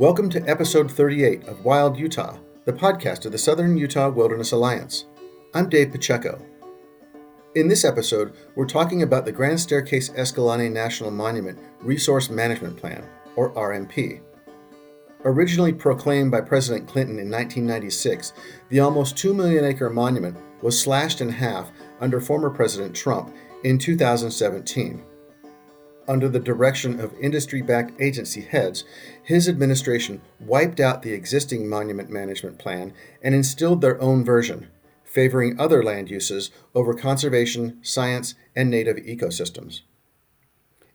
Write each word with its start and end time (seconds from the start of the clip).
Welcome 0.00 0.30
to 0.30 0.48
episode 0.48 0.90
38 0.90 1.46
of 1.46 1.62
Wild 1.62 1.98
Utah, 1.98 2.38
the 2.64 2.72
podcast 2.72 3.26
of 3.26 3.32
the 3.32 3.36
Southern 3.36 3.76
Utah 3.76 4.08
Wilderness 4.08 4.50
Alliance. 4.50 5.04
I'm 5.52 5.68
Dave 5.68 5.92
Pacheco. 5.92 6.40
In 7.54 7.68
this 7.68 7.84
episode, 7.84 8.32
we're 8.54 8.64
talking 8.64 9.02
about 9.02 9.26
the 9.26 9.32
Grand 9.32 9.60
Staircase 9.60 10.08
Escalante 10.14 10.70
National 10.70 11.10
Monument 11.10 11.58
Resource 11.82 12.30
Management 12.30 12.78
Plan, 12.78 13.06
or 13.36 13.52
RMP. 13.52 14.22
Originally 15.26 15.74
proclaimed 15.74 16.30
by 16.30 16.40
President 16.40 16.88
Clinton 16.88 17.18
in 17.18 17.30
1996, 17.30 18.32
the 18.70 18.80
almost 18.80 19.18
2 19.18 19.34
million 19.34 19.66
acre 19.66 19.90
monument 19.90 20.38
was 20.62 20.80
slashed 20.80 21.20
in 21.20 21.28
half 21.28 21.70
under 22.00 22.22
former 22.22 22.48
President 22.48 22.96
Trump 22.96 23.34
in 23.64 23.76
2017 23.76 25.04
under 26.08 26.28
the 26.28 26.40
direction 26.40 26.98
of 27.00 27.14
industry 27.20 27.62
backed 27.62 28.00
agency 28.00 28.42
heads, 28.42 28.84
his 29.22 29.48
administration 29.48 30.20
wiped 30.38 30.80
out 30.80 31.02
the 31.02 31.12
existing 31.12 31.68
monument 31.68 32.10
management 32.10 32.58
plan 32.58 32.92
and 33.22 33.34
instilled 33.34 33.80
their 33.80 34.00
own 34.00 34.24
version, 34.24 34.68
favoring 35.04 35.58
other 35.58 35.82
land 35.82 36.10
uses 36.10 36.50
over 36.74 36.94
conservation, 36.94 37.78
science, 37.82 38.34
and 38.54 38.70
native 38.70 38.96
ecosystems. 38.96 39.82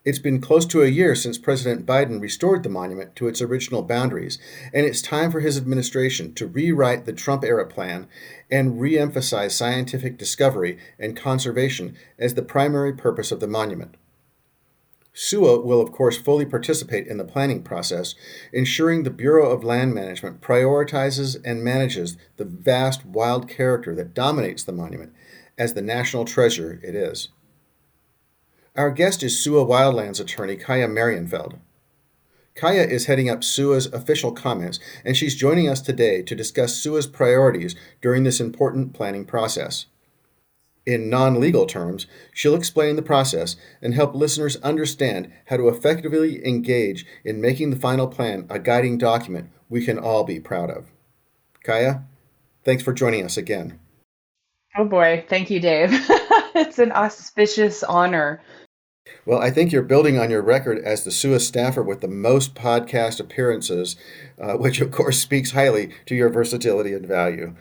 It's 0.05 0.19
been 0.19 0.39
close 0.39 0.67
to 0.67 0.83
a 0.83 0.87
year 0.87 1.15
since 1.15 1.39
President 1.39 1.83
Biden 1.83 2.21
restored 2.21 2.61
the 2.61 2.69
monument 2.69 3.15
to 3.15 3.27
its 3.27 3.41
original 3.41 3.81
boundaries, 3.81 4.37
and 4.71 4.85
it's 4.85 5.01
time 5.01 5.31
for 5.31 5.39
his 5.39 5.57
administration 5.57 6.35
to 6.35 6.45
rewrite 6.45 7.05
the 7.05 7.13
Trump 7.13 7.43
era 7.43 7.65
plan 7.65 8.07
and 8.51 8.79
re 8.79 8.99
emphasize 8.99 9.55
scientific 9.55 10.15
discovery 10.19 10.77
and 10.99 11.17
conservation 11.17 11.95
as 12.19 12.35
the 12.35 12.43
primary 12.43 12.93
purpose 12.93 13.31
of 13.31 13.39
the 13.39 13.47
monument. 13.47 13.95
SUWA 15.15 15.63
will, 15.63 15.79
of 15.79 15.93
course, 15.93 16.17
fully 16.17 16.45
participate 16.45 17.07
in 17.07 17.17
the 17.17 17.23
planning 17.23 17.63
process, 17.63 18.15
ensuring 18.51 19.03
the 19.03 19.09
Bureau 19.09 19.49
of 19.49 19.63
Land 19.63 19.93
Management 19.93 20.41
prioritizes 20.41 21.37
and 21.45 21.63
manages 21.63 22.17
the 22.35 22.43
vast 22.43 23.05
wild 23.05 23.47
character 23.47 23.95
that 23.95 24.13
dominates 24.13 24.63
the 24.63 24.73
monument 24.73 25.13
as 25.57 25.73
the 25.73 25.81
national 25.81 26.25
treasure 26.25 26.81
it 26.83 26.95
is. 26.95 27.29
Our 28.75 28.91
guest 28.91 29.23
is 29.23 29.41
SUWA 29.41 29.65
Wildlands 29.65 30.19
attorney 30.19 30.57
Kaya 30.57 30.89
Marienfeld. 30.89 31.59
Kaya 32.53 32.83
is 32.83 33.05
heading 33.05 33.29
up 33.29 33.41
SUWA's 33.41 33.85
official 33.87 34.33
comments, 34.33 34.81
and 35.05 35.15
she's 35.15 35.35
joining 35.35 35.69
us 35.69 35.79
today 35.79 36.23
to 36.23 36.35
discuss 36.35 36.75
SUWA's 36.75 37.07
priorities 37.07 37.73
during 38.01 38.25
this 38.25 38.41
important 38.41 38.93
planning 38.93 39.23
process. 39.23 39.85
In 40.85 41.09
non 41.09 41.39
legal 41.39 41.65
terms, 41.65 42.05
she'll 42.33 42.55
explain 42.55 42.95
the 42.95 43.01
process 43.01 43.55
and 43.81 43.95
help 43.95 44.13
listeners 44.13 44.55
understand 44.57 45.31
how 45.45 45.57
to 45.57 45.67
effectively 45.67 46.45
engage 46.45 47.05
in 47.23 47.41
making 47.41 47.71
the 47.71 47.75
final 47.75 48.07
plan 48.07 48.45
a 48.49 48.59
guiding 48.59 48.97
document 48.97 49.49
we 49.67 49.83
can 49.83 49.97
all 49.97 50.23
be 50.23 50.39
proud 50.39 50.69
of. 50.69 50.91
Kaya, 51.63 52.03
thanks 52.63 52.83
for 52.83 52.93
joining 52.93 53.25
us 53.25 53.35
again. 53.35 53.79
Oh 54.77 54.85
boy, 54.85 55.25
thank 55.27 55.49
you, 55.49 55.59
Dave. 55.59 55.89
it's 56.55 56.79
an 56.79 56.91
auspicious 56.91 57.81
honor. 57.81 58.41
Well, 59.25 59.39
I 59.39 59.49
think 59.49 59.71
you're 59.71 59.81
building 59.81 60.19
on 60.19 60.29
your 60.29 60.41
record 60.41 60.77
as 60.83 61.03
the 61.03 61.11
SUWA 61.11 61.39
staffer 61.39 61.81
with 61.81 62.01
the 62.01 62.07
most 62.07 62.53
podcast 62.53 63.19
appearances, 63.19 63.95
uh, 64.39 64.53
which 64.53 64.81
of 64.81 64.91
course 64.91 65.19
speaks 65.19 65.51
highly 65.51 65.91
to 66.05 66.15
your 66.15 66.29
versatility 66.29 66.93
and 66.93 67.07
value. 67.07 67.55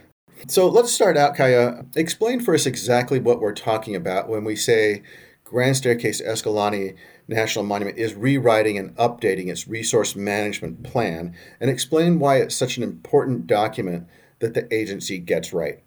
So 0.46 0.68
let's 0.68 0.92
start 0.92 1.16
out, 1.16 1.36
Kaya. 1.36 1.86
Explain 1.96 2.40
for 2.40 2.54
us 2.54 2.66
exactly 2.66 3.18
what 3.18 3.40
we're 3.40 3.54
talking 3.54 3.96
about 3.96 4.28
when 4.28 4.44
we 4.44 4.56
say 4.56 5.02
Grand 5.44 5.76
Staircase 5.76 6.20
Escalante 6.20 6.94
National 7.28 7.64
Monument 7.64 7.96
is 7.96 8.14
rewriting 8.14 8.76
and 8.76 8.94
updating 8.96 9.48
its 9.48 9.66
resource 9.66 10.14
management 10.14 10.82
plan, 10.82 11.34
and 11.60 11.70
explain 11.70 12.18
why 12.18 12.36
it's 12.36 12.54
such 12.54 12.76
an 12.76 12.82
important 12.82 13.46
document 13.46 14.06
that 14.40 14.52
the 14.52 14.72
agency 14.72 15.18
gets 15.18 15.52
right. 15.52 15.82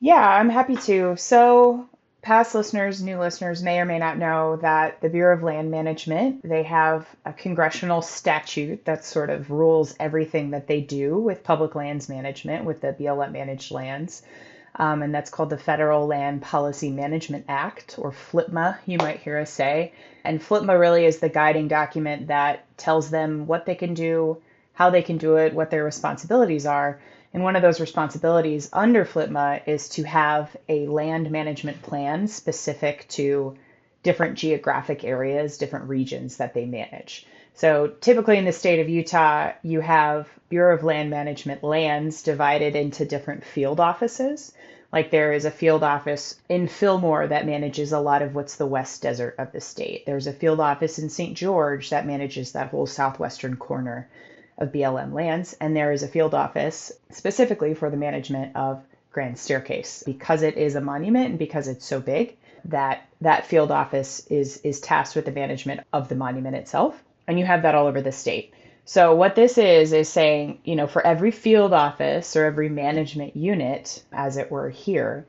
Yeah, 0.00 0.28
I'm 0.28 0.48
happy 0.48 0.76
to. 0.76 1.16
So, 1.16 1.88
past 2.22 2.54
listeners, 2.54 3.02
new 3.02 3.18
listeners 3.18 3.62
may 3.62 3.80
or 3.80 3.84
may 3.84 3.98
not 3.98 4.18
know 4.18 4.56
that 4.56 5.00
the 5.00 5.08
Bureau 5.08 5.34
of 5.34 5.42
Land 5.42 5.70
Management, 5.70 6.42
they 6.42 6.62
have 6.64 7.06
a 7.24 7.32
congressional 7.32 8.02
statute 8.02 8.84
that 8.84 9.04
sort 9.04 9.30
of 9.30 9.50
rules 9.50 9.94
everything 9.98 10.50
that 10.50 10.66
they 10.66 10.80
do 10.80 11.16
with 11.16 11.44
public 11.44 11.74
lands 11.74 12.08
management, 12.08 12.64
with 12.64 12.80
the 12.80 12.92
BLM 12.92 13.32
managed 13.32 13.70
lands. 13.70 14.22
Um, 14.76 15.02
and 15.02 15.14
that's 15.14 15.30
called 15.30 15.50
the 15.50 15.58
Federal 15.58 16.06
Land 16.06 16.42
Policy 16.42 16.90
Management 16.90 17.46
Act, 17.48 17.96
or 17.98 18.12
FLPMA, 18.12 18.78
you 18.86 18.98
might 18.98 19.20
hear 19.20 19.38
us 19.38 19.50
say. 19.50 19.92
And 20.22 20.40
FLPMA 20.40 20.78
really 20.78 21.04
is 21.04 21.18
the 21.18 21.28
guiding 21.28 21.68
document 21.68 22.28
that 22.28 22.64
tells 22.76 23.10
them 23.10 23.46
what 23.46 23.66
they 23.66 23.74
can 23.74 23.94
do, 23.94 24.40
how 24.74 24.90
they 24.90 25.02
can 25.02 25.18
do 25.18 25.36
it, 25.36 25.54
what 25.54 25.70
their 25.70 25.84
responsibilities 25.84 26.66
are. 26.66 27.00
And 27.32 27.44
one 27.44 27.54
of 27.54 27.62
those 27.62 27.80
responsibilities 27.80 28.68
under 28.72 29.04
FLPMA 29.04 29.62
is 29.66 29.88
to 29.90 30.02
have 30.02 30.56
a 30.68 30.86
land 30.88 31.30
management 31.30 31.80
plan 31.82 32.26
specific 32.26 33.06
to 33.10 33.56
different 34.02 34.36
geographic 34.36 35.04
areas, 35.04 35.58
different 35.58 35.88
regions 35.88 36.38
that 36.38 36.54
they 36.54 36.64
manage. 36.64 37.26
So 37.54 37.88
typically 38.00 38.38
in 38.38 38.46
the 38.46 38.52
state 38.52 38.80
of 38.80 38.88
Utah, 38.88 39.52
you 39.62 39.80
have 39.80 40.28
Bureau 40.48 40.74
of 40.74 40.82
Land 40.82 41.10
Management 41.10 41.62
lands 41.62 42.22
divided 42.22 42.74
into 42.74 43.04
different 43.04 43.44
field 43.44 43.78
offices. 43.78 44.52
Like 44.92 45.10
there 45.10 45.32
is 45.32 45.44
a 45.44 45.50
field 45.50 45.84
office 45.84 46.36
in 46.48 46.66
Fillmore 46.66 47.28
that 47.28 47.46
manages 47.46 47.92
a 47.92 48.00
lot 48.00 48.22
of 48.22 48.34
what's 48.34 48.56
the 48.56 48.66
west 48.66 49.02
desert 49.02 49.36
of 49.38 49.52
the 49.52 49.60
state. 49.60 50.04
There's 50.04 50.26
a 50.26 50.32
field 50.32 50.58
office 50.58 50.98
in 50.98 51.10
St. 51.10 51.36
George 51.36 51.90
that 51.90 52.06
manages 52.06 52.52
that 52.52 52.70
whole 52.70 52.86
southwestern 52.86 53.56
corner 53.56 54.08
of 54.60 54.72
BLM 54.72 55.12
lands, 55.12 55.56
and 55.60 55.74
there 55.74 55.92
is 55.92 56.02
a 56.02 56.08
field 56.08 56.34
office 56.34 56.92
specifically 57.10 57.74
for 57.74 57.90
the 57.90 57.96
management 57.96 58.54
of 58.54 58.82
Grand 59.10 59.38
Staircase. 59.38 60.02
Because 60.04 60.42
it 60.42 60.56
is 60.56 60.74
a 60.74 60.80
monument 60.80 61.30
and 61.30 61.38
because 61.38 61.66
it's 61.66 61.84
so 61.84 62.00
big, 62.00 62.36
that 62.66 63.08
that 63.20 63.46
field 63.46 63.70
office 63.70 64.26
is 64.26 64.58
is 64.58 64.80
tasked 64.80 65.16
with 65.16 65.24
the 65.24 65.32
management 65.32 65.80
of 65.92 66.08
the 66.08 66.14
monument 66.14 66.56
itself, 66.56 67.02
and 67.26 67.38
you 67.38 67.46
have 67.46 67.62
that 67.62 67.74
all 67.74 67.86
over 67.86 68.02
the 68.02 68.12
state. 68.12 68.52
So 68.84 69.14
what 69.14 69.34
this 69.34 69.56
is 69.56 69.92
is 69.92 70.08
saying, 70.08 70.60
you 70.64 70.74
know, 70.74 70.86
for 70.86 71.06
every 71.06 71.30
field 71.30 71.72
office 71.72 72.34
or 72.34 72.44
every 72.44 72.68
management 72.68 73.36
unit, 73.36 74.02
as 74.12 74.36
it 74.36 74.50
were 74.50 74.68
here, 74.68 75.26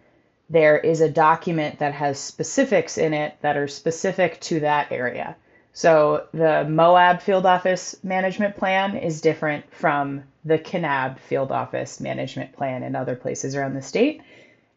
there 0.50 0.78
is 0.78 1.00
a 1.00 1.10
document 1.10 1.80
that 1.80 1.94
has 1.94 2.20
specifics 2.20 2.98
in 2.98 3.14
it 3.14 3.36
that 3.42 3.58
are 3.58 3.68
specific 3.68 4.40
to 4.42 4.62
that 4.62 4.92
area. 4.92 5.36
So 5.74 6.28
the 6.34 6.66
Moab 6.68 7.22
field 7.22 7.46
office 7.46 7.96
management 8.04 8.58
plan 8.58 8.98
is 8.98 9.22
different 9.22 9.74
from 9.74 10.24
the 10.44 10.60
Kanab 10.60 11.20
field 11.20 11.52
office 11.52 12.00
management 12.00 12.54
plan 12.54 12.84
in 12.84 12.96
other 12.96 13.16
places 13.16 13.56
around 13.56 13.76
the 13.76 13.82
state. 13.82 14.22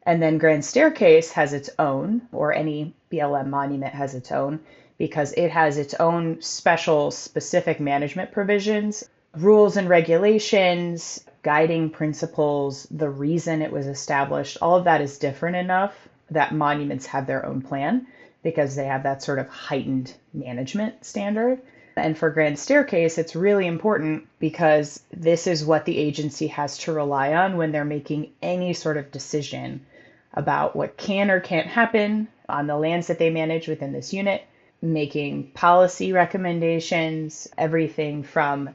And 0.07 0.23
then 0.23 0.39
Grand 0.39 0.65
Staircase 0.65 1.33
has 1.33 1.53
its 1.53 1.71
own, 1.79 2.23
or 2.31 2.53
any 2.53 2.95
BLM 3.11 3.49
monument 3.49 3.95
has 3.95 4.15
its 4.15 4.31
own, 4.31 4.61
because 4.99 5.33
it 5.33 5.51
has 5.51 5.79
its 5.79 5.95
own 5.95 6.41
special, 6.43 7.11
specific 7.11 7.81
management 7.81 8.31
provisions, 8.31 9.09
rules 9.37 9.77
and 9.77 9.89
regulations, 9.89 11.25
guiding 11.43 11.91
principles, 11.91 12.87
the 12.91 13.11
reason 13.11 13.63
it 13.63 13.73
was 13.73 13.87
established. 13.87 14.59
All 14.63 14.77
of 14.77 14.85
that 14.85 15.01
is 15.01 15.19
different 15.19 15.57
enough 15.57 16.09
that 16.31 16.55
monuments 16.55 17.07
have 17.07 17.27
their 17.27 17.45
own 17.45 17.63
plan 17.63 18.07
because 18.45 18.77
they 18.77 18.85
have 18.85 19.03
that 19.03 19.25
sort 19.25 19.41
of 19.41 19.49
heightened 19.49 20.15
management 20.33 21.05
standard. 21.05 21.61
And 21.97 22.17
for 22.17 22.31
Grand 22.31 22.59
Staircase, 22.59 23.19
it's 23.19 23.35
really 23.35 23.67
important 23.67 24.29
because 24.39 25.03
this 25.13 25.47
is 25.47 25.65
what 25.65 25.85
the 25.85 25.99
agency 25.99 26.49
has 26.49 26.79
to 26.79 26.93
rely 26.93 27.35
on 27.35 27.57
when 27.57 27.73
they're 27.73 27.85
making 27.85 28.31
any 28.43 28.75
sort 28.75 28.97
of 28.97 29.11
decision 29.11 29.85
about 30.33 30.77
what 30.77 30.97
can 30.97 31.31
or 31.31 31.41
can't 31.41 31.69
happen 31.69 32.29
on 32.49 32.67
the 32.67 32.77
lands 32.77 33.07
that 33.07 33.19
they 33.19 33.31
manage 33.31 33.67
within 33.67 33.93
this 33.93 34.13
unit, 34.13 34.43
making 34.83 35.51
policy 35.53 36.13
recommendations, 36.13 37.49
everything 37.57 38.25
from 38.25 38.71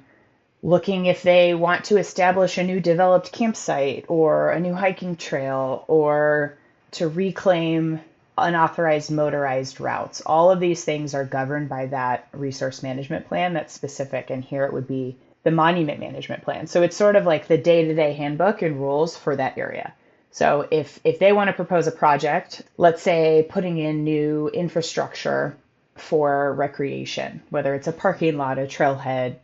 looking 0.63 1.05
if 1.05 1.21
they 1.21 1.53
want 1.53 1.85
to 1.85 1.97
establish 1.97 2.57
a 2.57 2.63
new 2.63 2.79
developed 2.79 3.31
campsite 3.31 4.05
or 4.07 4.51
a 4.51 4.59
new 4.59 4.73
hiking 4.73 5.15
trail 5.15 5.85
or 5.87 6.57
to 6.91 7.07
reclaim 7.07 7.99
unauthorized 8.43 9.11
motorized 9.11 9.79
routes. 9.79 10.21
All 10.25 10.51
of 10.51 10.59
these 10.59 10.83
things 10.83 11.13
are 11.13 11.25
governed 11.25 11.69
by 11.69 11.87
that 11.87 12.27
resource 12.31 12.83
management 12.83 13.27
plan 13.27 13.53
that's 13.53 13.73
specific. 13.73 14.29
And 14.29 14.43
here 14.43 14.65
it 14.65 14.73
would 14.73 14.87
be 14.87 15.17
the 15.43 15.51
monument 15.51 15.99
management 15.99 16.43
plan. 16.43 16.67
So 16.67 16.81
it's 16.81 16.97
sort 16.97 17.15
of 17.15 17.25
like 17.25 17.47
the 17.47 17.57
day 17.57 17.85
to 17.85 17.95
day 17.95 18.13
handbook 18.13 18.61
and 18.61 18.79
rules 18.79 19.17
for 19.17 19.35
that 19.35 19.57
area. 19.57 19.93
So 20.31 20.67
if, 20.69 20.99
if 21.03 21.19
they 21.19 21.31
want 21.31 21.47
to 21.47 21.53
propose 21.53 21.87
a 21.87 21.91
project, 21.91 22.61
let's 22.77 23.01
say 23.01 23.47
putting 23.49 23.77
in 23.77 24.03
new 24.03 24.49
infrastructure 24.49 25.57
for 25.95 26.53
recreation, 26.53 27.41
whether 27.49 27.73
it's 27.73 27.87
a 27.87 27.91
parking 27.91 28.37
lot, 28.37 28.59
a 28.59 28.63
trailhead, 28.63 29.37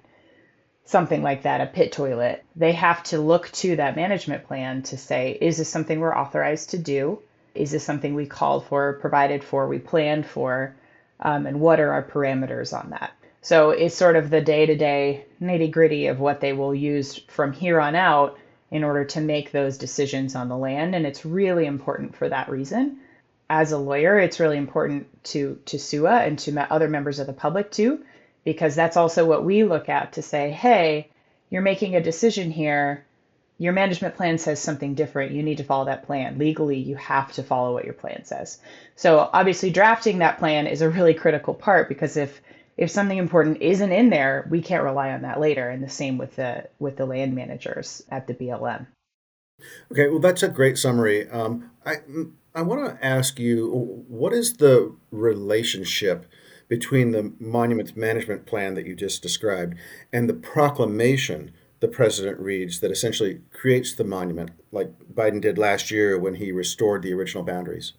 something 0.85 1.23
like 1.23 1.43
that, 1.43 1.61
a 1.61 1.65
pit 1.65 1.91
toilet, 1.91 2.43
they 2.55 2.73
have 2.73 3.01
to 3.03 3.19
look 3.19 3.51
to 3.51 3.75
that 3.77 3.95
management 3.95 4.45
plan 4.45 4.83
to 4.83 4.97
say, 4.97 5.37
is 5.41 5.57
this 5.57 5.69
something 5.69 5.99
we're 5.99 6.15
authorized 6.15 6.71
to 6.71 6.77
do? 6.77 7.19
Is 7.55 7.71
this 7.71 7.83
something 7.83 8.13
we 8.13 8.25
called 8.25 8.65
for, 8.65 8.93
provided 8.93 9.43
for, 9.43 9.67
we 9.67 9.79
planned 9.79 10.25
for? 10.25 10.75
Um, 11.19 11.45
and 11.45 11.59
what 11.59 11.79
are 11.79 11.91
our 11.91 12.03
parameters 12.03 12.77
on 12.77 12.89
that? 12.91 13.11
So 13.41 13.69
it's 13.69 13.95
sort 13.95 14.15
of 14.15 14.29
the 14.29 14.41
day 14.41 14.65
to 14.65 14.75
day 14.75 15.25
nitty 15.41 15.71
gritty 15.71 16.07
of 16.07 16.19
what 16.19 16.41
they 16.41 16.53
will 16.53 16.73
use 16.73 17.17
from 17.27 17.53
here 17.53 17.79
on 17.79 17.95
out 17.95 18.37
in 18.71 18.83
order 18.83 19.05
to 19.05 19.21
make 19.21 19.51
those 19.51 19.77
decisions 19.77 20.35
on 20.35 20.49
the 20.49 20.57
land. 20.57 20.95
And 20.95 21.05
it's 21.05 21.25
really 21.25 21.65
important 21.65 22.15
for 22.15 22.27
that 22.27 22.49
reason. 22.49 22.97
As 23.49 23.71
a 23.71 23.77
lawyer, 23.77 24.17
it's 24.17 24.39
really 24.39 24.57
important 24.57 25.07
to, 25.25 25.59
to 25.65 25.77
SUWA 25.77 26.25
and 26.25 26.39
to 26.39 26.73
other 26.73 26.89
members 26.89 27.19
of 27.19 27.27
the 27.27 27.33
public 27.33 27.71
too, 27.71 28.03
because 28.43 28.73
that's 28.73 28.97
also 28.97 29.25
what 29.25 29.45
we 29.45 29.63
look 29.63 29.89
at 29.89 30.13
to 30.13 30.23
say, 30.23 30.49
hey, 30.49 31.09
you're 31.51 31.61
making 31.61 31.95
a 31.95 32.01
decision 32.01 32.49
here. 32.49 33.05
Your 33.57 33.73
management 33.73 34.15
plan 34.15 34.37
says 34.37 34.59
something 34.59 34.95
different. 34.95 35.31
You 35.31 35.41
need 35.41 35.57
to 35.57 35.63
follow 35.63 35.85
that 35.85 36.05
plan. 36.05 36.37
Legally, 36.37 36.77
you 36.77 36.95
have 36.95 37.31
to 37.33 37.43
follow 37.43 37.73
what 37.73 37.85
your 37.85 37.93
plan 37.93 38.25
says. 38.25 38.59
So, 38.95 39.29
obviously, 39.31 39.69
drafting 39.69 40.17
that 40.19 40.39
plan 40.39 40.67
is 40.67 40.81
a 40.81 40.89
really 40.89 41.13
critical 41.13 41.53
part 41.53 41.87
because 41.87 42.17
if 42.17 42.41
if 42.77 42.91
something 42.91 43.17
important 43.17 43.61
isn't 43.61 43.91
in 43.91 44.09
there, 44.09 44.45
we 44.49 44.61
can't 44.61 44.83
rely 44.83 45.11
on 45.11 45.21
that 45.21 45.39
later. 45.39 45.69
And 45.69 45.81
the 45.81 45.89
same 45.89 46.17
with 46.17 46.35
the 46.35 46.67
with 46.79 46.97
the 46.97 47.05
land 47.05 47.33
managers 47.33 48.03
at 48.09 48.27
the 48.27 48.33
BLM. 48.33 48.87
Okay, 49.91 50.09
well, 50.09 50.19
that's 50.19 50.43
a 50.43 50.49
great 50.49 50.77
summary. 50.77 51.29
Um, 51.29 51.71
I 51.85 51.97
I 52.53 52.61
want 52.61 52.85
to 52.85 53.05
ask 53.05 53.39
you, 53.39 54.03
what 54.07 54.33
is 54.33 54.55
the 54.57 54.95
relationship 55.11 56.25
between 56.67 57.11
the 57.11 57.33
monuments 57.39 57.95
management 57.95 58.45
plan 58.45 58.73
that 58.73 58.85
you 58.85 58.95
just 58.95 59.21
described 59.21 59.75
and 60.11 60.27
the 60.27 60.33
proclamation 60.33 61.51
the 61.79 61.87
president 61.87 62.39
reads 62.39 62.79
that 62.79 62.91
essentially 62.91 63.41
creates 63.51 63.93
the 63.93 64.03
monument, 64.03 64.51
like 64.71 64.91
Biden 65.13 65.41
did 65.41 65.57
last 65.57 65.91
year 65.91 66.17
when 66.17 66.35
he 66.35 66.51
restored 66.51 67.01
the 67.01 67.13
original 67.13 67.43
boundaries? 67.43 67.93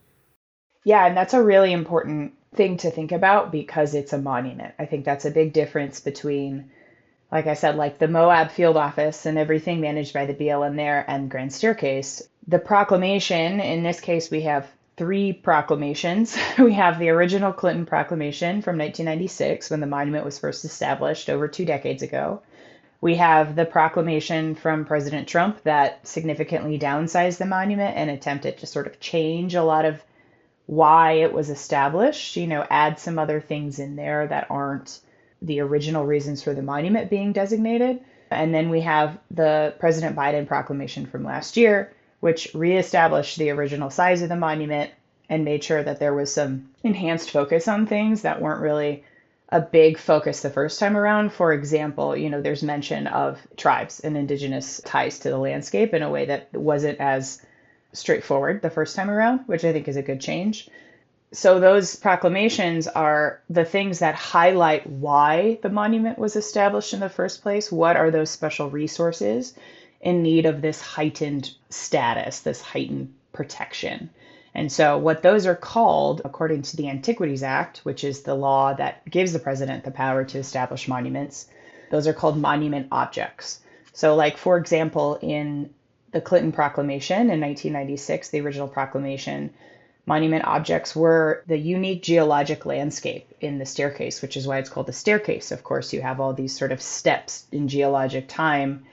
Yeah, 0.84 1.06
and 1.06 1.16
that's 1.16 1.34
a 1.34 1.42
really 1.42 1.72
important 1.72 2.34
thing 2.54 2.78
to 2.78 2.90
think 2.90 3.12
about 3.12 3.52
because 3.52 3.94
it's 3.94 4.12
a 4.12 4.18
monument. 4.18 4.74
I 4.78 4.86
think 4.86 5.04
that's 5.04 5.24
a 5.24 5.30
big 5.30 5.52
difference 5.52 6.00
between, 6.00 6.70
like 7.30 7.46
I 7.46 7.54
said, 7.54 7.76
like 7.76 7.98
the 7.98 8.08
Moab 8.08 8.50
field 8.50 8.76
office 8.76 9.26
and 9.26 9.36
everything 9.36 9.80
managed 9.80 10.14
by 10.14 10.26
the 10.26 10.34
BLM 10.34 10.76
there 10.76 11.04
and 11.08 11.30
Grand 11.30 11.52
Staircase. 11.52 12.22
The 12.48 12.58
proclamation, 12.58 13.60
in 13.60 13.82
this 13.82 14.00
case, 14.00 14.30
we 14.30 14.42
have 14.42 14.66
three 14.96 15.32
proclamations. 15.32 16.36
we 16.58 16.72
have 16.72 16.98
the 16.98 17.10
original 17.10 17.52
Clinton 17.52 17.84
proclamation 17.84 18.62
from 18.62 18.78
1996 18.78 19.70
when 19.70 19.80
the 19.80 19.86
monument 19.86 20.24
was 20.24 20.38
first 20.38 20.64
established 20.64 21.28
over 21.28 21.48
two 21.48 21.64
decades 21.64 22.02
ago. 22.02 22.42
We 23.00 23.16
have 23.16 23.54
the 23.54 23.64
proclamation 23.64 24.54
from 24.54 24.84
President 24.84 25.28
Trump 25.28 25.62
that 25.64 26.06
significantly 26.06 26.78
downsized 26.78 27.38
the 27.38 27.46
monument 27.46 27.96
and 27.96 28.10
attempted 28.10 28.58
to 28.58 28.66
sort 28.66 28.86
of 28.86 29.00
change 29.00 29.54
a 29.54 29.62
lot 29.62 29.84
of 29.84 30.02
why 30.66 31.12
it 31.12 31.32
was 31.32 31.50
established, 31.50 32.36
you 32.36 32.46
know, 32.46 32.66
add 32.68 32.98
some 32.98 33.18
other 33.18 33.40
things 33.40 33.78
in 33.78 33.96
there 33.96 34.26
that 34.26 34.50
aren't 34.50 35.00
the 35.42 35.60
original 35.60 36.04
reasons 36.04 36.42
for 36.42 36.54
the 36.54 36.62
monument 36.62 37.10
being 37.10 37.32
designated. 37.32 38.00
And 38.30 38.52
then 38.52 38.70
we 38.70 38.80
have 38.80 39.18
the 39.30 39.74
President 39.78 40.16
Biden 40.16 40.46
proclamation 40.46 41.06
from 41.06 41.24
last 41.24 41.56
year, 41.56 41.92
which 42.20 42.52
reestablished 42.54 43.38
the 43.38 43.50
original 43.50 43.90
size 43.90 44.22
of 44.22 44.28
the 44.28 44.36
monument 44.36 44.90
and 45.28 45.44
made 45.44 45.62
sure 45.62 45.82
that 45.82 46.00
there 46.00 46.14
was 46.14 46.32
some 46.32 46.70
enhanced 46.82 47.30
focus 47.30 47.68
on 47.68 47.86
things 47.86 48.22
that 48.22 48.40
weren't 48.40 48.62
really 48.62 49.04
a 49.50 49.60
big 49.60 49.96
focus 49.98 50.40
the 50.40 50.50
first 50.50 50.80
time 50.80 50.96
around. 50.96 51.32
For 51.32 51.52
example, 51.52 52.16
you 52.16 52.30
know, 52.30 52.42
there's 52.42 52.62
mention 52.62 53.06
of 53.06 53.40
tribes 53.56 54.00
and 54.00 54.16
indigenous 54.16 54.80
ties 54.84 55.20
to 55.20 55.30
the 55.30 55.38
landscape 55.38 55.94
in 55.94 56.02
a 56.02 56.10
way 56.10 56.26
that 56.26 56.52
wasn't 56.52 56.98
as 56.98 57.40
straightforward 57.92 58.60
the 58.60 58.70
first 58.70 58.96
time 58.96 59.10
around, 59.10 59.40
which 59.46 59.64
I 59.64 59.72
think 59.72 59.88
is 59.88 59.96
a 59.96 60.02
good 60.02 60.20
change. 60.20 60.68
So, 61.32 61.60
those 61.60 61.96
proclamations 61.96 62.86
are 62.86 63.40
the 63.50 63.64
things 63.64 63.98
that 63.98 64.14
highlight 64.14 64.86
why 64.86 65.58
the 65.62 65.68
monument 65.68 66.18
was 66.18 66.36
established 66.36 66.94
in 66.94 67.00
the 67.00 67.08
first 67.08 67.42
place. 67.42 67.70
What 67.70 67.96
are 67.96 68.10
those 68.10 68.30
special 68.30 68.70
resources 68.70 69.54
in 70.00 70.22
need 70.22 70.46
of 70.46 70.62
this 70.62 70.80
heightened 70.80 71.52
status, 71.68 72.40
this 72.40 72.62
heightened 72.62 73.12
protection? 73.32 74.10
And 74.56 74.72
so, 74.72 74.96
what 74.96 75.20
those 75.20 75.44
are 75.44 75.54
called, 75.54 76.22
according 76.24 76.62
to 76.62 76.78
the 76.78 76.88
Antiquities 76.88 77.42
Act, 77.42 77.80
which 77.84 78.02
is 78.02 78.22
the 78.22 78.34
law 78.34 78.72
that 78.72 79.04
gives 79.04 79.34
the 79.34 79.38
president 79.38 79.84
the 79.84 79.90
power 79.90 80.24
to 80.24 80.38
establish 80.38 80.88
monuments, 80.88 81.46
those 81.90 82.06
are 82.06 82.14
called 82.14 82.38
monument 82.38 82.88
objects. 82.90 83.60
So, 83.92 84.14
like, 84.14 84.38
for 84.38 84.56
example, 84.56 85.18
in 85.20 85.74
the 86.12 86.22
Clinton 86.22 86.52
Proclamation 86.52 87.28
in 87.28 87.38
1996, 87.38 88.30
the 88.30 88.40
original 88.40 88.66
proclamation, 88.66 89.52
monument 90.06 90.46
objects 90.46 90.96
were 90.96 91.44
the 91.46 91.58
unique 91.58 92.02
geologic 92.02 92.64
landscape 92.64 93.30
in 93.42 93.58
the 93.58 93.66
staircase, 93.66 94.22
which 94.22 94.38
is 94.38 94.46
why 94.46 94.56
it's 94.56 94.70
called 94.70 94.86
the 94.86 94.92
staircase. 94.94 95.52
Of 95.52 95.64
course, 95.64 95.92
you 95.92 96.00
have 96.00 96.18
all 96.18 96.32
these 96.32 96.56
sort 96.56 96.72
of 96.72 96.80
steps 96.80 97.44
in 97.52 97.68
geologic 97.68 98.26
time 98.26 98.86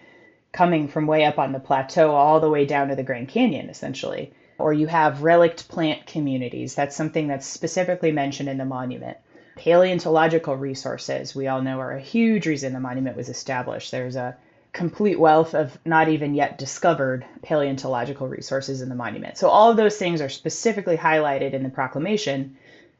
coming 0.51 0.89
from 0.89 1.07
way 1.07 1.23
up 1.23 1.39
on 1.39 1.53
the 1.53 1.59
plateau 1.61 2.11
all 2.11 2.41
the 2.41 2.49
way 2.49 2.65
down 2.65 2.89
to 2.89 2.97
the 2.97 3.03
Grand 3.03 3.29
Canyon, 3.29 3.69
essentially. 3.69 4.33
Or 4.57 4.73
you 4.73 4.87
have 4.87 5.23
relict 5.23 5.67
plant 5.67 6.05
communities. 6.05 6.75
That's 6.75 6.95
something 6.95 7.27
that's 7.27 7.47
specifically 7.47 8.11
mentioned 8.11 8.49
in 8.49 8.57
the 8.57 8.65
monument. 8.65 9.17
Paleontological 9.55 10.55
resources, 10.55 11.35
we 11.35 11.47
all 11.47 11.61
know, 11.61 11.79
are 11.79 11.91
a 11.91 11.99
huge 11.99 12.47
reason 12.47 12.73
the 12.73 12.79
monument 12.79 13.17
was 13.17 13.29
established. 13.29 13.91
There's 13.91 14.15
a 14.15 14.35
complete 14.73 15.19
wealth 15.19 15.53
of 15.53 15.77
not 15.85 16.09
even 16.09 16.33
yet 16.33 16.57
discovered 16.57 17.25
paleontological 17.43 18.27
resources 18.27 18.81
in 18.81 18.89
the 18.89 18.95
monument. 18.95 19.37
So 19.37 19.49
all 19.49 19.69
of 19.69 19.77
those 19.77 19.97
things 19.97 20.21
are 20.21 20.29
specifically 20.29 20.97
highlighted 20.97 21.53
in 21.53 21.61
the 21.61 21.69
proclamation 21.69 22.57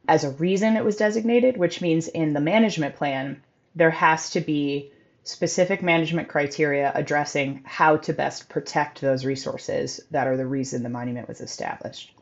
as 0.08 0.24
a 0.24 0.32
reason 0.32 0.76
it 0.76 0.86
was 0.86 0.98
designated, 0.98 1.58
which 1.58 1.82
means 1.82 2.08
in 2.08 2.34
the 2.34 2.40
management 2.40 2.96
plan, 2.96 3.42
there 3.76 3.90
has 3.90 4.32
to 4.32 4.42
be 4.42 4.92
specific 5.24 5.82
management 5.82 6.28
criteria 6.28 6.92
addressing 6.96 7.62
how 7.66 7.98
to 7.98 8.14
best 8.14 8.50
protect 8.50 9.02
those 9.02 9.26
resources 9.26 10.00
that 10.12 10.28
are 10.28 10.38
the 10.38 10.46
reason 10.46 10.84
the 10.84 10.90
monument 10.90 11.28
was 11.28 11.42
established. 11.42 12.14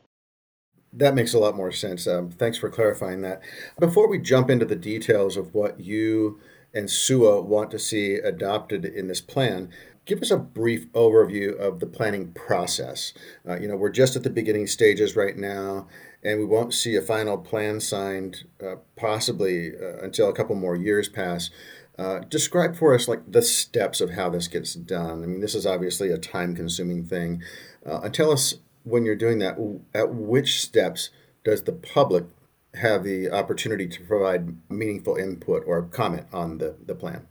That 0.92 1.14
makes 1.14 1.34
a 1.34 1.38
lot 1.38 1.56
more 1.56 1.72
sense. 1.72 2.06
Um, 2.06 2.30
thanks 2.30 2.58
for 2.58 2.68
clarifying 2.68 3.22
that. 3.22 3.40
Before 3.80 4.08
we 4.08 4.18
jump 4.18 4.50
into 4.50 4.66
the 4.66 4.76
details 4.76 5.36
of 5.36 5.54
what 5.54 5.80
you 5.80 6.38
and 6.74 6.88
SUWA 6.88 7.44
want 7.44 7.70
to 7.70 7.78
see 7.78 8.14
adopted 8.14 8.84
in 8.84 9.08
this 9.08 9.20
plan. 9.20 9.70
Give 10.04 10.20
us 10.20 10.30
a 10.30 10.36
brief 10.36 10.90
overview 10.92 11.56
of 11.56 11.78
the 11.78 11.86
planning 11.86 12.32
process. 12.32 13.12
Uh, 13.48 13.58
you 13.58 13.68
know, 13.68 13.76
we're 13.76 13.90
just 13.90 14.16
at 14.16 14.24
the 14.24 14.30
beginning 14.30 14.66
stages 14.66 15.14
right 15.14 15.36
now, 15.36 15.86
and 16.24 16.40
we 16.40 16.44
won't 16.44 16.74
see 16.74 16.96
a 16.96 17.02
final 17.02 17.38
plan 17.38 17.78
signed 17.78 18.44
uh, 18.64 18.76
possibly 18.96 19.72
uh, 19.76 19.98
until 20.02 20.28
a 20.28 20.32
couple 20.32 20.56
more 20.56 20.74
years 20.74 21.08
pass. 21.08 21.50
Uh, 21.98 22.20
describe 22.20 22.74
for 22.74 22.94
us 22.94 23.06
like 23.06 23.30
the 23.30 23.42
steps 23.42 24.00
of 24.00 24.10
how 24.10 24.30
this 24.30 24.48
gets 24.48 24.74
done. 24.74 25.22
I 25.22 25.26
mean, 25.26 25.40
this 25.40 25.54
is 25.54 25.66
obviously 25.66 26.10
a 26.10 26.18
time-consuming 26.18 27.06
thing. 27.06 27.42
Uh, 27.84 28.08
tell 28.08 28.30
us 28.30 28.54
when 28.84 29.04
you're 29.04 29.14
doing 29.14 29.38
that, 29.40 29.58
at 29.94 30.14
which 30.14 30.60
steps 30.60 31.10
does 31.44 31.62
the 31.62 31.72
public 31.72 32.24
have 32.74 33.04
the 33.04 33.30
opportunity 33.30 33.86
to 33.86 34.02
provide 34.04 34.56
meaningful 34.70 35.16
input 35.16 35.62
or 35.66 35.82
comment 35.82 36.26
on 36.32 36.58
the, 36.58 36.76
the 36.84 36.94
plan. 36.94 37.28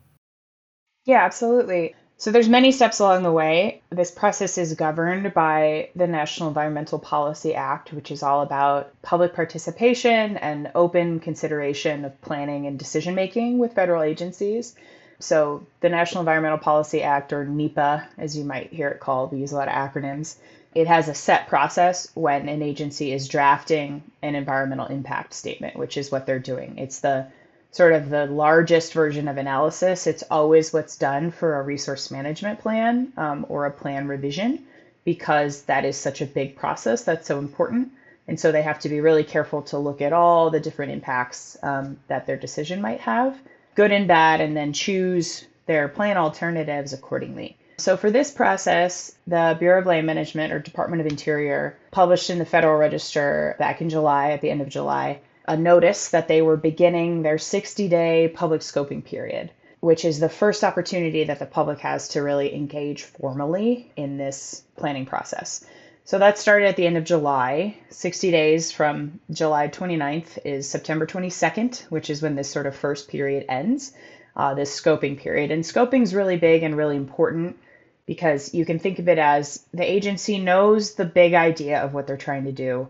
Yeah, 1.06 1.24
absolutely. 1.26 1.96
So 2.22 2.30
there's 2.30 2.48
many 2.48 2.72
steps 2.72 3.00
along 3.00 3.24
the 3.24 3.32
way. 3.32 3.82
This 3.90 4.12
process 4.12 4.60
is 4.60 4.76
governed 4.76 5.34
by 5.34 5.90
the 5.96 6.06
National 6.06 6.50
Environmental 6.50 7.00
Policy 7.00 7.56
Act, 7.56 7.94
which 7.94 8.12
is 8.12 8.22
all 8.22 8.44
about 8.44 8.94
public 9.02 9.34
participation 9.34 10.38
and 10.38 10.70
open 10.76 11.20
consideration 11.20 12.06
of 12.06 12.22
planning 12.22 12.68
and 12.68 12.78
decision 12.78 13.16
making 13.16 13.58
with 13.58 13.74
federal 13.74 14.04
agencies. 14.04 14.76
So 15.18 15.66
the 15.80 15.90
National 15.90 16.22
Environmental 16.22 16.60
Policy 16.60 17.02
Act, 17.02 17.34
or 17.34 17.44
NEPA, 17.44 18.08
as 18.20 18.38
you 18.38 18.44
might 18.44 18.72
hear 18.72 18.90
it 18.90 19.00
called, 19.00 19.32
we 19.32 19.40
use 19.40 19.52
a 19.52 19.56
lot 19.56 19.68
of 19.68 19.74
acronyms, 19.74 20.36
it 20.76 20.86
has 20.86 21.10
a 21.10 21.16
set 21.16 21.48
process 21.48 22.08
when 22.14 22.48
an 22.50 22.62
agency 22.62 23.12
is 23.12 23.30
drafting 23.30 24.04
an 24.22 24.36
environmental 24.36 24.86
impact 24.86 25.34
statement, 25.34 25.76
which 25.76 25.98
is 25.98 26.12
what 26.12 26.28
they're 26.28 26.38
doing. 26.38 26.78
It's 26.78 27.00
the 27.00 27.26
sort 27.72 27.94
of 27.94 28.10
the 28.10 28.26
largest 28.28 28.94
version 28.94 29.28
of 29.28 29.38
analysis. 29.38 30.06
It's 30.06 30.24
always 30.30 30.74
what's 30.74 30.98
done 30.98 31.32
for 31.32 31.60
a 31.60 31.64
resource 31.64 32.12
management 32.12 32.60
plan 32.60 33.14
um, 33.18 33.46
or 33.50 33.66
a 33.66 33.72
plan 33.72 34.08
revision 34.08 34.66
because 35.04 35.64
that 35.64 35.86
is 35.86 35.98
such 35.98 36.22
a 36.22 36.26
big 36.26 36.56
process 36.56 37.04
that's 37.04 37.28
so 37.28 37.40
important. 37.40 37.92
And 38.28 38.40
so 38.40 38.52
they 38.52 38.62
have 38.62 38.80
to 38.80 38.90
be 38.90 39.00
really 39.00 39.24
careful 39.24 39.64
to 39.64 39.78
look 39.78 40.02
at 40.02 40.14
all 40.14 40.50
the 40.50 40.60
different 40.60 40.92
impacts 40.92 41.58
um, 41.64 41.98
that 42.08 42.28
their 42.28 42.38
decision 42.38 42.82
might 42.82 43.00
have, 43.00 43.38
good 43.76 43.92
and 43.92 44.08
bad, 44.08 44.42
and 44.42 44.56
then 44.56 44.74
choose 44.74 45.46
their 45.66 45.88
plan 45.88 46.18
alternatives 46.18 46.94
accordingly. 46.94 47.58
So, 47.78 47.98
for 47.98 48.12
this 48.12 48.30
process, 48.30 49.16
the 49.26 49.56
Bureau 49.58 49.80
of 49.80 49.88
Land 49.88 50.06
Management 50.06 50.54
or 50.54 50.60
Department 50.60 51.02
of 51.02 51.08
Interior 51.08 51.76
published 51.90 52.30
in 52.30 52.38
the 52.38 52.46
Federal 52.46 52.78
Register 52.78 53.56
back 53.58 53.82
in 53.82 53.90
July, 53.90 54.32
at 54.32 54.42
the 54.42 54.52
end 54.52 54.62
of 54.62 54.70
July, 54.70 55.20
a 55.46 55.58
notice 55.58 56.10
that 56.10 56.28
they 56.28 56.42
were 56.42 56.58
beginning 56.58 57.22
their 57.22 57.38
60 57.38 57.88
day 57.88 58.32
public 58.34 58.62
scoping 58.62 59.04
period, 59.04 59.52
which 59.80 60.06
is 60.06 60.20
the 60.20 60.30
first 60.30 60.64
opportunity 60.64 61.24
that 61.24 61.40
the 61.40 61.46
public 61.46 61.80
has 61.80 62.10
to 62.10 62.22
really 62.22 62.54
engage 62.54 63.04
formally 63.04 63.92
in 63.96 64.18
this 64.18 64.64
planning 64.76 65.06
process. 65.06 65.66
So 66.04 66.20
that 66.20 66.38
started 66.38 66.68
at 66.68 66.76
the 66.76 66.88
end 66.88 66.98
of 66.98 67.04
July. 67.04 67.78
60 67.90 68.32
days 68.32 68.72
from 68.72 69.20
July 69.32 69.68
29th 69.68 70.40
is 70.44 70.70
September 70.70 71.06
22nd, 71.06 71.84
which 71.90 72.10
is 72.10 72.22
when 72.22 72.36
this 72.36 72.50
sort 72.50 72.66
of 72.66 72.76
first 72.76 73.08
period 73.08 73.46
ends, 73.48 73.94
uh, 74.36 74.54
this 74.54 74.80
scoping 74.80 75.18
period. 75.18 75.52
And 75.52 75.64
scoping 75.64 76.02
is 76.02 76.16
really 76.16 76.38
big 76.38 76.64
and 76.64 76.76
really 76.76 76.98
important 76.98 77.58
because 78.06 78.54
you 78.54 78.66
can 78.66 78.80
think 78.80 79.00
of 79.00 79.08
it 79.08 79.20
as 79.20 79.66
the 79.74 79.90
agency 79.90 80.40
knows 80.40 80.96
the 80.96 81.06
big 81.06 81.34
idea 81.34 81.82
of 81.82 81.94
what 81.94 82.08
they're 82.08 82.18
trying 82.18 82.46
to 82.46 82.52
do, 82.52 82.90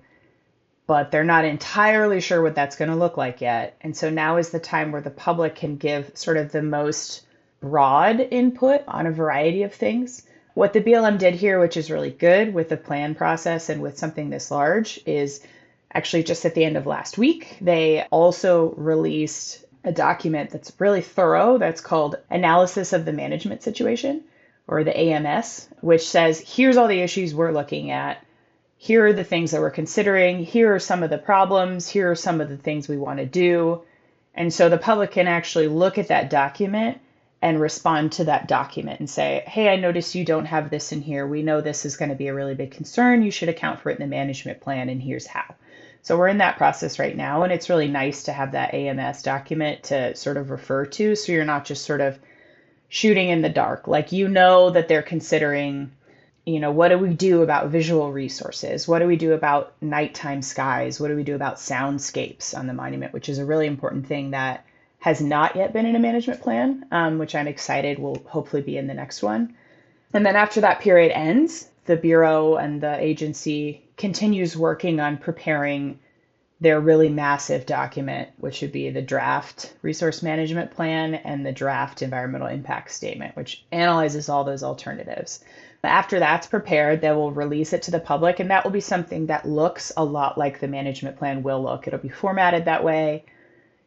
but 0.91 1.10
they're 1.10 1.24
not 1.24 1.45
entirely 1.45 2.19
sure 2.19 2.41
what 2.41 2.53
that's 2.53 2.75
going 2.75 2.91
to 2.91 2.98
look 2.98 3.15
like 3.15 3.39
yet. 3.39 3.77
And 3.79 3.95
so 3.95 4.10
now 4.10 4.36
is 4.36 4.50
the 4.50 4.60
time 4.60 4.91
where 4.91 5.00
the 5.00 5.10
public 5.10 5.55
can 5.55 5.77
give 5.77 6.12
sort 6.15 6.36
of 6.36 6.51
the 6.51 6.62
most 6.62 7.21
broad 7.62 8.19
input 8.19 8.81
on 8.89 9.07
a 9.07 9.12
variety 9.13 9.63
of 9.63 9.74
things. 9.74 10.24
What 10.53 10.74
the 10.74 10.81
BLM 10.81 11.17
did 11.17 11.33
here, 11.33 11.62
which 11.62 11.77
is 11.77 11.89
really 11.89 12.12
good 12.12 12.53
with 12.53 12.67
the 12.67 12.75
plan 12.75 13.15
process 13.15 13.69
and 13.69 13.81
with 13.81 13.98
something 13.98 14.29
this 14.29 14.51
large, 14.51 15.00
is 15.05 15.39
actually 15.93 16.24
just 16.24 16.43
at 16.43 16.55
the 16.55 16.65
end 16.65 16.75
of 16.75 16.86
last 16.86 17.17
week, 17.17 17.55
they 17.62 18.05
also 18.12 18.74
released 18.75 19.63
a 19.86 19.93
document 19.93 20.50
that's 20.50 20.74
really 20.77 21.00
thorough 21.00 21.57
that's 21.57 21.79
called 21.79 22.17
Analysis 22.29 22.91
of 22.91 23.05
the 23.05 23.13
Management 23.13 23.63
Situation 23.63 24.25
or 24.67 24.83
the 24.83 25.00
AMS, 25.00 25.69
which 25.79 26.05
says 26.05 26.43
here's 26.45 26.75
all 26.75 26.89
the 26.89 27.00
issues 27.00 27.33
we're 27.33 27.53
looking 27.53 27.91
at. 27.91 28.21
Here 28.83 29.05
are 29.05 29.13
the 29.13 29.23
things 29.23 29.51
that 29.51 29.61
we're 29.61 29.69
considering. 29.69 30.43
Here 30.43 30.73
are 30.73 30.79
some 30.79 31.03
of 31.03 31.11
the 31.11 31.19
problems. 31.19 31.88
Here 31.88 32.09
are 32.09 32.15
some 32.15 32.41
of 32.41 32.50
the 32.50 32.57
things 32.57 32.88
we 32.88 32.97
want 32.97 33.19
to 33.19 33.27
do. 33.27 33.83
And 34.33 34.51
so 34.51 34.69
the 34.69 34.79
public 34.79 35.11
can 35.11 35.27
actually 35.27 35.67
look 35.67 36.00
at 36.00 36.07
that 36.07 36.31
document 36.31 37.00
and 37.43 37.61
respond 37.61 38.13
to 38.13 38.23
that 38.23 38.47
document 38.47 39.00
and 39.00 39.07
say, 39.07 39.43
hey, 39.45 39.69
I 39.69 39.75
notice 39.75 40.15
you 40.15 40.25
don't 40.25 40.45
have 40.45 40.71
this 40.71 40.91
in 40.91 41.00
here. 41.00 41.27
We 41.27 41.43
know 41.43 41.61
this 41.61 41.85
is 41.85 41.95
going 41.95 42.09
to 42.09 42.15
be 42.15 42.25
a 42.29 42.33
really 42.33 42.55
big 42.55 42.71
concern. 42.71 43.21
You 43.21 43.29
should 43.29 43.50
account 43.50 43.79
for 43.79 43.91
it 43.91 44.00
in 44.00 44.09
the 44.09 44.15
management 44.15 44.61
plan, 44.61 44.89
and 44.89 45.00
here's 45.00 45.27
how. 45.27 45.53
So 46.01 46.17
we're 46.17 46.29
in 46.29 46.39
that 46.39 46.57
process 46.57 46.97
right 46.97 47.15
now, 47.15 47.43
and 47.43 47.53
it's 47.53 47.69
really 47.69 47.88
nice 47.88 48.23
to 48.23 48.33
have 48.33 48.53
that 48.53 48.73
AMS 48.73 49.21
document 49.21 49.83
to 49.83 50.15
sort 50.15 50.38
of 50.38 50.50
refer 50.50 50.88
to 50.88 51.15
so 51.15 51.31
you're 51.31 51.45
not 51.45 51.65
just 51.65 51.85
sort 51.85 52.01
of 52.01 52.17
shooting 52.89 53.29
in 53.29 53.43
the 53.43 53.50
dark. 53.50 53.88
Like 53.88 54.11
you 54.11 54.27
know 54.27 54.71
that 54.71 54.88
they're 54.88 55.03
considering, 55.03 55.91
you 56.45 56.60
know, 56.60 56.71
what 56.71 56.89
do 56.89 56.98
we 56.98 57.13
do 57.13 57.43
about 57.43 57.69
visual 57.69 58.12
resources? 58.12 58.88
What 58.88 59.00
do 59.00 59.07
we 59.07 59.15
do 59.15 59.33
about 59.33 59.74
nighttime 59.81 60.41
skies? 60.41 61.00
What 61.00 61.10
do 61.10 61.15
we 61.15 61.24
do 61.24 61.36
about 61.36 61.57
soundscapes 61.57 62.57
on 62.57 62.67
the 62.67 62.74
monument, 62.74 63.13
which 63.13 63.29
is 63.29 63.38
a 63.38 63.45
really 63.45 63.67
important 63.67 64.07
thing 64.07 64.31
that 64.31 64.65
has 65.00 65.21
not 65.21 65.55
yet 65.55 65.74
been 65.74 65.86
in 65.86 65.95
a 65.95 66.00
management 66.00 66.41
plan, 66.41 66.86
um, 66.91 67.17
which 67.19 67.36
I'm 67.36 67.48
excited 67.48 68.00
will 68.00 68.21
hopefully 68.25 68.62
be 68.62 68.77
in 68.77 68.88
the 68.88 68.93
next 68.93 69.21
one. 69.21 69.55
And 70.13 70.25
then 70.25 70.36
after 70.36 70.62
that 70.62 70.81
period 70.81 71.12
ends, 71.12 71.67
the 71.86 71.95
Bureau 71.95 72.55
and 72.55 72.81
the 72.81 73.00
agency 73.00 73.83
continues 73.98 74.57
working 74.57 75.00
on 75.00 75.17
preparing 75.17 76.00
their 76.62 76.80
really 76.80 77.10
massive 77.10 77.65
document, 77.65 78.30
which 78.38 78.62
would 78.62 78.72
be 78.72 78.89
the 78.91 79.01
draft 79.01 79.74
resource 79.82 80.22
management 80.22 80.72
plan 80.72 81.15
and 81.15 81.44
the 81.44 81.51
draft 81.51 82.03
environmental 82.03 82.48
impact 82.48 82.91
statement, 82.91 83.36
which 83.36 83.65
analyzes 83.72 84.30
all 84.30 84.44
those 84.44 84.63
alternatives. 84.63 85.44
After 85.84 86.20
that's 86.20 86.46
prepared, 86.46 87.01
they 87.01 87.12
will 87.12 87.32
release 87.32 87.74
it 87.74 87.82
to 87.84 87.91
the 87.91 88.00
public, 88.00 88.39
and 88.39 88.51
that 88.51 88.63
will 88.63 88.72
be 88.72 88.80
something 88.80 89.25
that 89.25 89.48
looks 89.48 89.91
a 89.98 90.06
lot 90.06 90.38
like 90.38 90.60
the 90.60 90.68
management 90.68 91.18
plan 91.18 91.41
will 91.41 91.63
look. 91.63 91.88
It'll 91.88 92.00
be 92.00 92.10
formatted 92.10 92.65
that 92.65 92.84
way. 92.84 93.25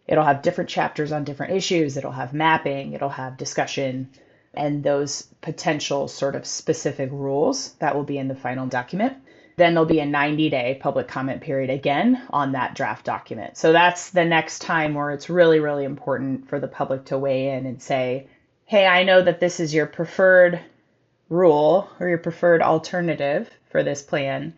It'll 0.09 0.25
have 0.25 0.43
different 0.43 0.69
chapters 0.69 1.13
on 1.13 1.23
different 1.23 1.55
issues. 1.55 1.97
It'll 1.97 2.11
have 2.11 2.35
mapping. 2.35 2.93
It'll 2.93 3.09
have 3.09 3.37
discussion 3.37 4.11
and 4.57 4.83
those 4.83 5.23
potential 5.41 6.09
sort 6.09 6.35
of 6.35 6.47
specific 6.47 7.11
rules 7.13 7.73
that 7.75 7.95
will 7.95 8.05
be 8.05 8.19
in 8.19 8.29
the 8.29 8.35
final 8.35 8.67
document. 8.67 9.17
Then 9.57 9.75
there'll 9.75 9.87
be 9.87 10.01
a 10.01 10.07
90 10.07 10.51
day 10.51 10.79
public 10.81 11.07
comment 11.07 11.41
period 11.41 11.71
again 11.71 12.27
on 12.31 12.53
that 12.53 12.75
draft 12.75 13.05
document. 13.05 13.57
So 13.57 13.73
that's 13.73 14.11
the 14.11 14.25
next 14.25 14.61
time 14.61 14.95
where 14.95 15.13
it's 15.13 15.31
really, 15.31 15.61
really 15.61 15.85
important 15.85 16.49
for 16.49 16.59
the 16.59 16.69
public 16.69 17.05
to 17.07 17.19
weigh 17.19 17.51
in 17.51 17.67
and 17.67 17.81
say, 17.81 18.27
hey, 18.67 18.87
I 18.87 19.05
know 19.05 19.23
that 19.23 19.41
this 19.41 19.61
is 19.61 19.75
your 19.75 19.87
preferred 19.87 20.61
rule 21.29 21.89
or 22.01 22.09
your 22.09 22.19
preferred 22.19 22.63
alternative 22.63 23.49
for 23.71 23.83
this 23.83 24.03
plan. 24.03 24.55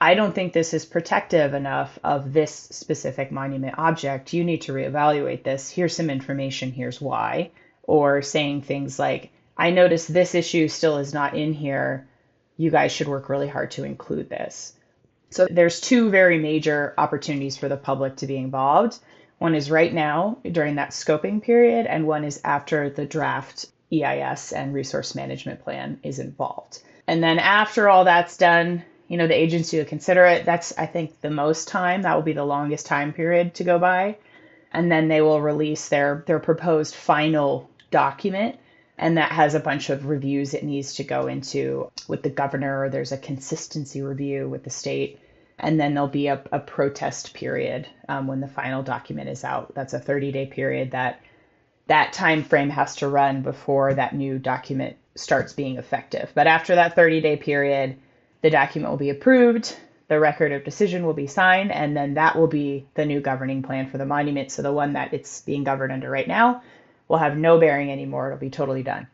I 0.00 0.14
don't 0.14 0.34
think 0.34 0.52
this 0.52 0.72
is 0.72 0.86
protective 0.86 1.52
enough 1.52 1.98
of 2.02 2.32
this 2.32 2.52
specific 2.52 3.30
monument 3.30 3.74
object. 3.78 4.32
You 4.32 4.44
need 4.44 4.62
to 4.62 4.72
reevaluate 4.72 5.42
this. 5.42 5.70
Here's 5.70 5.94
some 5.94 6.08
information. 6.08 6.72
Here's 6.72 7.00
why. 7.00 7.50
Or 7.82 8.22
saying 8.22 8.62
things 8.62 8.98
like, 8.98 9.30
I 9.58 9.70
notice 9.70 10.06
this 10.06 10.34
issue 10.34 10.68
still 10.68 10.98
is 10.98 11.12
not 11.12 11.36
in 11.36 11.52
here 11.52 12.06
you 12.60 12.70
guys 12.70 12.92
should 12.92 13.08
work 13.08 13.30
really 13.30 13.48
hard 13.48 13.70
to 13.70 13.84
include 13.84 14.28
this. 14.28 14.74
So 15.30 15.48
there's 15.50 15.80
two 15.80 16.10
very 16.10 16.38
major 16.38 16.92
opportunities 16.98 17.56
for 17.56 17.70
the 17.70 17.76
public 17.78 18.16
to 18.16 18.26
be 18.26 18.36
involved. 18.36 18.98
One 19.38 19.54
is 19.54 19.70
right 19.70 19.92
now 19.92 20.36
during 20.42 20.74
that 20.74 20.90
scoping 20.90 21.42
period, 21.42 21.86
and 21.86 22.06
one 22.06 22.22
is 22.22 22.38
after 22.44 22.90
the 22.90 23.06
draft 23.06 23.64
EIS 23.90 24.52
and 24.52 24.74
resource 24.74 25.14
management 25.14 25.64
plan 25.64 26.00
is 26.02 26.18
involved. 26.18 26.82
And 27.06 27.22
then 27.22 27.38
after 27.38 27.88
all 27.88 28.04
that's 28.04 28.36
done, 28.36 28.84
you 29.08 29.16
know, 29.16 29.26
the 29.26 29.40
agency 29.42 29.78
will 29.78 29.86
consider 29.86 30.26
it. 30.26 30.44
That's, 30.44 30.76
I 30.76 30.84
think, 30.84 31.18
the 31.22 31.30
most 31.30 31.66
time. 31.66 32.02
That 32.02 32.14
will 32.14 32.22
be 32.22 32.34
the 32.34 32.44
longest 32.44 32.84
time 32.84 33.14
period 33.14 33.54
to 33.54 33.64
go 33.64 33.78
by. 33.78 34.18
And 34.70 34.92
then 34.92 35.08
they 35.08 35.22
will 35.22 35.40
release 35.40 35.88
their, 35.88 36.24
their 36.26 36.38
proposed 36.38 36.94
final 36.94 37.70
document 37.90 38.59
and 39.00 39.16
that 39.16 39.32
has 39.32 39.54
a 39.54 39.60
bunch 39.60 39.88
of 39.88 40.06
reviews 40.06 40.52
it 40.52 40.62
needs 40.62 40.96
to 40.96 41.04
go 41.04 41.26
into 41.26 41.90
with 42.06 42.22
the 42.22 42.28
governor. 42.28 42.90
There's 42.90 43.12
a 43.12 43.16
consistency 43.16 44.02
review 44.02 44.46
with 44.46 44.62
the 44.62 44.70
state, 44.70 45.18
and 45.58 45.80
then 45.80 45.94
there'll 45.94 46.08
be 46.08 46.26
a, 46.26 46.42
a 46.52 46.60
protest 46.60 47.32
period 47.32 47.88
um, 48.10 48.26
when 48.26 48.40
the 48.40 48.46
final 48.46 48.82
document 48.82 49.30
is 49.30 49.42
out. 49.42 49.74
That's 49.74 49.94
a 49.94 49.98
30 49.98 50.32
day 50.32 50.46
period 50.46 50.90
that 50.90 51.22
that 51.86 52.12
time 52.12 52.44
frame 52.44 52.68
has 52.68 52.96
to 52.96 53.08
run 53.08 53.40
before 53.40 53.94
that 53.94 54.14
new 54.14 54.38
document 54.38 54.96
starts 55.14 55.54
being 55.54 55.78
effective. 55.78 56.30
But 56.34 56.46
after 56.46 56.74
that 56.74 56.94
30 56.94 57.22
day 57.22 57.36
period, 57.38 57.96
the 58.42 58.50
document 58.50 58.90
will 58.90 58.98
be 58.98 59.10
approved, 59.10 59.74
the 60.08 60.20
record 60.20 60.52
of 60.52 60.62
decision 60.62 61.06
will 61.06 61.14
be 61.14 61.26
signed, 61.26 61.72
and 61.72 61.96
then 61.96 62.14
that 62.14 62.36
will 62.36 62.48
be 62.48 62.86
the 62.94 63.06
new 63.06 63.20
governing 63.20 63.62
plan 63.62 63.88
for 63.88 63.96
the 63.96 64.04
monument. 64.04 64.52
So 64.52 64.60
the 64.60 64.72
one 64.72 64.92
that 64.92 65.14
it's 65.14 65.40
being 65.40 65.64
governed 65.64 65.92
under 65.92 66.10
right 66.10 66.28
now 66.28 66.62
will 67.10 67.18
have 67.18 67.36
no 67.36 67.58
bearing 67.58 67.90
anymore. 67.90 68.28
It'll 68.28 68.38
be 68.38 68.50
totally 68.50 68.84
done. 68.84 69.08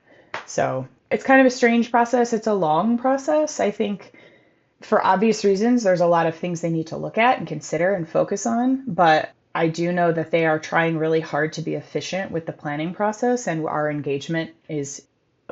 So 0.45 0.87
it's 1.11 1.25
kind 1.25 1.41
of 1.41 1.47
a 1.47 1.51
strange 1.51 1.91
process. 1.91 2.35
It's 2.35 2.47
a 2.47 2.53
long 2.53 2.99
process. 2.99 3.59
I 3.59 3.71
think 3.71 4.13
for 4.83 5.05
obvious 5.05 5.47
reasons, 5.47 5.83
there's 5.83 6.03
a 6.03 6.07
lot 6.07 6.27
of 6.27 6.37
things 6.37 6.61
they 6.61 6.69
need 6.69 6.89
to 6.89 6.99
look 6.99 7.17
at 7.17 7.39
and 7.39 7.49
consider 7.49 7.95
and 7.95 8.07
focus 8.07 8.45
on. 8.45 8.85
But 8.87 9.31
I 9.55 9.69
do 9.69 9.93
know 9.93 10.13
that 10.13 10.31
they 10.31 10.45
are 10.45 10.59
trying 10.59 10.99
really 10.99 11.21
hard 11.21 11.55
to 11.55 11.63
be 11.63 11.75
efficient 11.75 12.31
with 12.31 12.45
the 12.45 12.53
planning 12.53 12.93
process, 12.93 13.49
and 13.49 13.67
our 13.67 13.91
engagement 13.91 14.51
is 14.69 15.03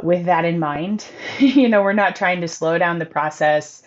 with 0.03 0.27
that 0.27 0.45
in 0.45 0.59
mind. 0.59 1.07
you 1.39 1.71
know, 1.71 1.83
we're 1.83 1.95
not 1.95 2.15
trying 2.15 2.43
to 2.43 2.49
slow 2.49 2.77
down 2.77 2.99
the 2.99 3.07
process. 3.07 3.83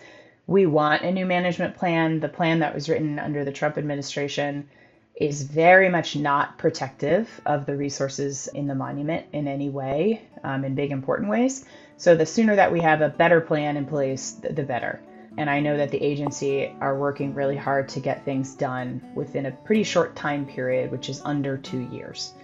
We 0.48 0.66
want 0.66 1.02
a 1.02 1.12
new 1.12 1.26
management 1.26 1.76
plan. 1.76 2.18
The 2.18 2.28
plan 2.28 2.58
that 2.58 2.74
was 2.74 2.88
written 2.88 3.20
under 3.20 3.44
the 3.44 3.52
Trump 3.52 3.78
administration 3.78 4.68
is 5.18 5.42
very 5.42 5.88
much 5.88 6.14
not 6.14 6.56
protective 6.58 7.28
of 7.44 7.66
the 7.66 7.76
resources 7.76 8.46
in 8.54 8.68
the 8.68 8.74
monument 8.74 9.26
in 9.32 9.48
any 9.48 9.68
way, 9.68 10.22
um, 10.44 10.64
in 10.64 10.76
big 10.76 10.92
important 10.92 11.28
ways. 11.28 11.64
So 11.96 12.14
the 12.14 12.24
sooner 12.24 12.54
that 12.54 12.72
we 12.72 12.80
have 12.80 13.00
a 13.00 13.08
better 13.08 13.40
plan 13.40 13.76
in 13.76 13.84
place, 13.84 14.32
the 14.32 14.62
better. 14.62 15.00
And 15.36 15.50
I 15.50 15.58
know 15.58 15.76
that 15.76 15.90
the 15.90 16.00
agency 16.00 16.72
are 16.80 16.96
working 16.96 17.34
really 17.34 17.56
hard 17.56 17.88
to 17.90 18.00
get 18.00 18.24
things 18.24 18.54
done 18.54 19.02
within 19.16 19.46
a 19.46 19.50
pretty 19.50 19.82
short 19.82 20.14
time 20.14 20.46
period, 20.46 20.92
which 20.92 21.08
is 21.08 21.20
under 21.24 21.56
two 21.56 21.80
years. 21.92 22.34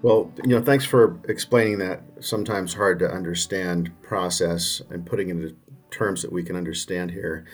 Well, 0.00 0.32
you 0.44 0.56
know, 0.56 0.62
thanks 0.62 0.84
for 0.84 1.18
explaining 1.28 1.78
that 1.78 2.02
sometimes 2.20 2.74
hard 2.74 2.98
to 3.00 3.10
understand 3.10 3.92
process 4.02 4.80
and 4.90 5.06
putting 5.06 5.28
it 5.28 5.54
terms 5.92 6.22
that 6.22 6.32
we 6.32 6.42
can 6.42 6.56
understand 6.56 7.12
here. 7.12 7.46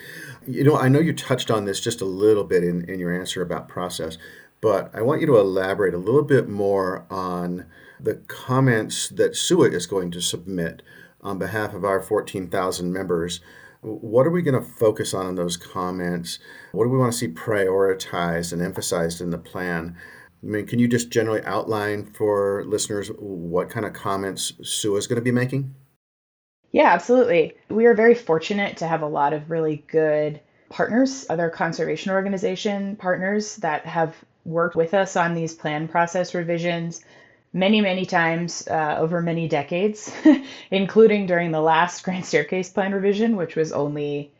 You 0.46 0.64
know, 0.64 0.76
I 0.76 0.88
know 0.88 1.00
you 1.00 1.12
touched 1.12 1.50
on 1.50 1.66
this 1.66 1.80
just 1.80 2.00
a 2.00 2.06
little 2.06 2.44
bit 2.44 2.64
in, 2.64 2.88
in 2.88 2.98
your 2.98 3.14
answer 3.14 3.42
about 3.42 3.68
process, 3.68 4.16
but 4.60 4.90
I 4.94 5.02
want 5.02 5.20
you 5.20 5.26
to 5.26 5.38
elaborate 5.38 5.94
a 5.94 5.98
little 5.98 6.22
bit 6.22 6.48
more 6.48 7.06
on 7.10 7.66
the 8.00 8.14
comments 8.28 9.08
that 9.08 9.32
SUWA 9.32 9.72
is 9.72 9.86
going 9.86 10.10
to 10.12 10.20
submit 10.20 10.82
on 11.20 11.38
behalf 11.38 11.74
of 11.74 11.84
our 11.84 12.00
14,000 12.00 12.92
members. 12.92 13.40
What 13.80 14.26
are 14.26 14.30
we 14.30 14.42
going 14.42 14.60
to 14.60 14.68
focus 14.68 15.14
on 15.14 15.26
in 15.26 15.34
those 15.34 15.56
comments? 15.56 16.38
What 16.72 16.84
do 16.84 16.90
we 16.90 16.98
want 16.98 17.12
to 17.12 17.18
see 17.18 17.28
prioritized 17.28 18.52
and 18.52 18.62
emphasized 18.62 19.20
in 19.20 19.30
the 19.30 19.38
plan? 19.38 19.96
I 20.42 20.46
mean, 20.46 20.66
can 20.66 20.78
you 20.78 20.86
just 20.86 21.10
generally 21.10 21.42
outline 21.42 22.12
for 22.12 22.64
listeners 22.64 23.08
what 23.18 23.70
kind 23.70 23.84
of 23.84 23.92
comments 23.92 24.52
SUWA 24.62 24.98
is 24.98 25.06
going 25.06 25.16
to 25.16 25.22
be 25.22 25.32
making? 25.32 25.74
Yeah, 26.72 26.92
absolutely. 26.92 27.54
We 27.70 27.86
are 27.86 27.94
very 27.94 28.14
fortunate 28.14 28.78
to 28.78 28.86
have 28.86 29.02
a 29.02 29.06
lot 29.06 29.32
of 29.32 29.50
really 29.50 29.84
good 29.88 30.40
partners, 30.68 31.26
other 31.30 31.48
conservation 31.50 32.12
organization 32.12 32.96
partners 32.96 33.56
that 33.56 33.86
have 33.86 34.14
worked 34.44 34.76
with 34.76 34.94
us 34.94 35.16
on 35.16 35.34
these 35.34 35.54
plan 35.54 35.88
process 35.88 36.34
revisions. 36.34 37.02
many, 37.52 37.80
many 37.82 38.06
times 38.06 38.68
uh, 38.68 38.96
over 39.00 39.22
many 39.22 39.48
decades, 39.48 40.12
including 40.72 41.26
during 41.26 41.50
the 41.52 41.60
last 41.60 42.04
Grand 42.04 42.24
Staircase 42.26 42.70
Plan 42.70 42.92
revision, 42.94 43.36
which 43.36 43.56
was 43.56 43.72
only 43.72 44.32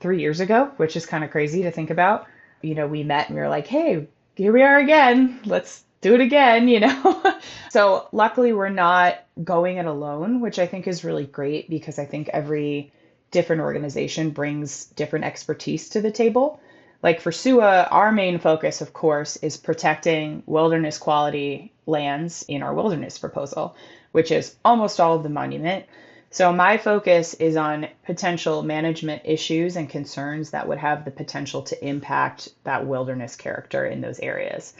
three 0.00 0.20
years 0.20 0.40
ago, 0.40 0.70
which 0.78 0.96
is 0.96 1.06
kind 1.06 1.24
of 1.24 1.30
crazy 1.30 1.62
to 1.62 1.70
think 1.70 1.90
about. 1.90 2.26
You 2.62 2.74
know, 2.74 2.86
we 2.86 3.02
met 3.04 3.28
and 3.28 3.36
we 3.36 3.42
were 3.42 3.48
like, 3.48 3.66
hey, 3.66 4.08
here 4.36 4.52
we 4.52 4.62
are 4.62 4.78
again. 4.78 5.40
Let's 5.46 5.84
do 6.04 6.14
it 6.14 6.20
again, 6.20 6.68
you 6.68 6.80
know? 6.80 7.38
so 7.70 8.06
luckily, 8.12 8.52
we're 8.52 8.68
not 8.68 9.24
going 9.42 9.78
it 9.78 9.86
alone, 9.86 10.40
which 10.40 10.58
I 10.58 10.66
think 10.66 10.86
is 10.86 11.02
really 11.02 11.24
great 11.24 11.70
because 11.70 11.98
I 11.98 12.04
think 12.04 12.28
every 12.28 12.92
different 13.30 13.62
organization 13.62 14.28
brings 14.30 14.84
different 14.84 15.24
expertise 15.24 15.88
to 15.88 16.02
the 16.02 16.10
table. 16.10 16.60
Like 17.02 17.22
for 17.22 17.32
SUWA, 17.32 17.88
our 17.90 18.12
main 18.12 18.38
focus, 18.38 18.82
of 18.82 18.92
course, 18.92 19.36
is 19.36 19.56
protecting 19.56 20.42
wilderness 20.44 20.98
quality 20.98 21.72
lands 21.86 22.44
in 22.48 22.62
our 22.62 22.74
wilderness 22.74 23.18
proposal, 23.18 23.74
which 24.12 24.30
is 24.30 24.54
almost 24.62 25.00
all 25.00 25.16
of 25.16 25.22
the 25.22 25.30
monument. 25.30 25.86
So 26.28 26.52
my 26.52 26.76
focus 26.76 27.32
is 27.32 27.56
on 27.56 27.88
potential 28.04 28.62
management 28.62 29.22
issues 29.24 29.76
and 29.76 29.88
concerns 29.88 30.50
that 30.50 30.68
would 30.68 30.78
have 30.78 31.06
the 31.06 31.10
potential 31.10 31.62
to 31.62 31.86
impact 31.86 32.50
that 32.64 32.86
wilderness 32.86 33.36
character 33.36 33.86
in 33.86 34.02
those 34.02 34.20
areas. 34.20 34.74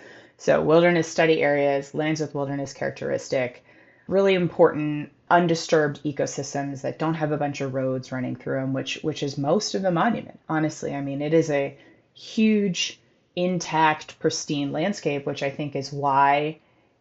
So 0.45 0.61
wilderness 0.61 1.09
study 1.09 1.41
areas, 1.41 1.95
lands 1.95 2.21
with 2.21 2.35
wilderness 2.35 2.75
characteristic, 2.75 3.65
really 4.07 4.35
important 4.35 5.11
undisturbed 5.31 6.03
ecosystems 6.05 6.83
that 6.83 6.99
don't 6.99 7.15
have 7.15 7.33
a 7.33 7.39
bunch 7.39 7.63
of 7.63 7.73
roads 7.73 8.13
running 8.13 8.37
through 8.37 8.61
them, 8.61 8.75
which 8.75 8.99
which 9.01 9.23
is 9.23 9.39
most 9.39 9.75
of 9.75 9.81
the 9.81 9.91
monument. 9.91 10.39
Honestly, 10.47 10.95
I 10.95 11.01
mean, 11.01 11.23
it 11.23 11.33
is 11.33 11.49
a 11.49 11.75
huge, 12.13 13.01
intact, 13.35 14.19
pristine 14.19 14.71
landscape, 14.71 15.25
which 15.25 15.43
I 15.43 15.49
think 15.49 15.75
is 15.75 15.91
why 15.91 16.59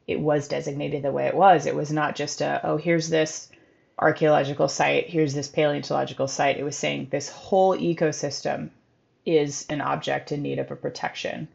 it 0.07 0.21
was 0.21 0.47
designated 0.47 1.03
the 1.03 1.11
way 1.11 1.25
it 1.25 1.35
was. 1.35 1.65
It 1.65 1.75
was 1.75 1.91
not 1.91 2.15
just 2.15 2.39
a, 2.39 2.61
oh, 2.65 2.77
here's 2.77 3.09
this 3.09 3.49
archaeological 3.99 4.69
site, 4.69 5.09
here's 5.09 5.33
this 5.33 5.49
paleontological 5.49 6.29
site. 6.29 6.57
It 6.57 6.63
was 6.63 6.77
saying 6.77 7.09
this 7.11 7.27
whole 7.27 7.77
ecosystem 7.77 8.69
is 9.25 9.65
an 9.67 9.81
object 9.81 10.31
in 10.31 10.43
need 10.43 10.59
of 10.59 10.71
a 10.71 10.77
protection. 10.77 11.49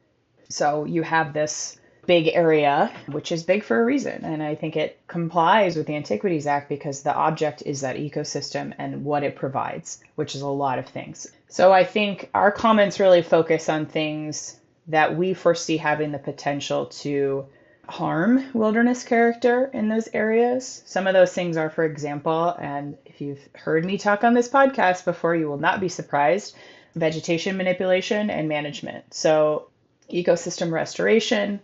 So 0.48 0.84
you 0.84 1.02
have 1.02 1.32
this 1.32 1.78
big 2.06 2.28
area, 2.28 2.90
which 3.06 3.30
is 3.32 3.42
big 3.42 3.62
for 3.62 3.80
a 3.80 3.84
reason. 3.84 4.24
And 4.24 4.42
I 4.42 4.54
think 4.54 4.76
it 4.76 4.98
complies 5.06 5.76
with 5.76 5.86
the 5.86 5.94
Antiquities 5.94 6.46
Act 6.46 6.70
because 6.70 7.02
the 7.02 7.14
object 7.14 7.62
is 7.66 7.82
that 7.82 7.96
ecosystem 7.96 8.72
and 8.78 9.04
what 9.04 9.24
it 9.24 9.36
provides, 9.36 10.02
which 10.14 10.34
is 10.34 10.40
a 10.40 10.48
lot 10.48 10.78
of 10.78 10.88
things. 10.88 11.26
So 11.48 11.70
I 11.70 11.84
think 11.84 12.30
our 12.32 12.50
comments 12.50 12.98
really 12.98 13.20
focus 13.22 13.68
on 13.68 13.84
things 13.84 14.58
that 14.86 15.16
we 15.18 15.34
foresee 15.34 15.76
having 15.76 16.12
the 16.12 16.18
potential 16.18 16.86
to 16.86 17.44
harm 17.86 18.44
wilderness 18.54 19.04
character 19.04 19.70
in 19.74 19.88
those 19.88 20.08
areas. 20.14 20.82
Some 20.86 21.06
of 21.06 21.12
those 21.12 21.32
things 21.32 21.58
are, 21.58 21.70
for 21.70 21.84
example, 21.84 22.56
and 22.58 22.96
if 23.04 23.20
you've 23.20 23.48
heard 23.54 23.84
me 23.84 23.98
talk 23.98 24.24
on 24.24 24.32
this 24.32 24.48
podcast 24.48 25.04
before, 25.04 25.36
you 25.36 25.46
will 25.46 25.58
not 25.58 25.80
be 25.80 25.90
surprised 25.90 26.56
vegetation 26.94 27.56
manipulation 27.56 28.30
and 28.30 28.48
management. 28.48 29.12
So, 29.12 29.68
ecosystem 30.12 30.70
restoration, 30.70 31.60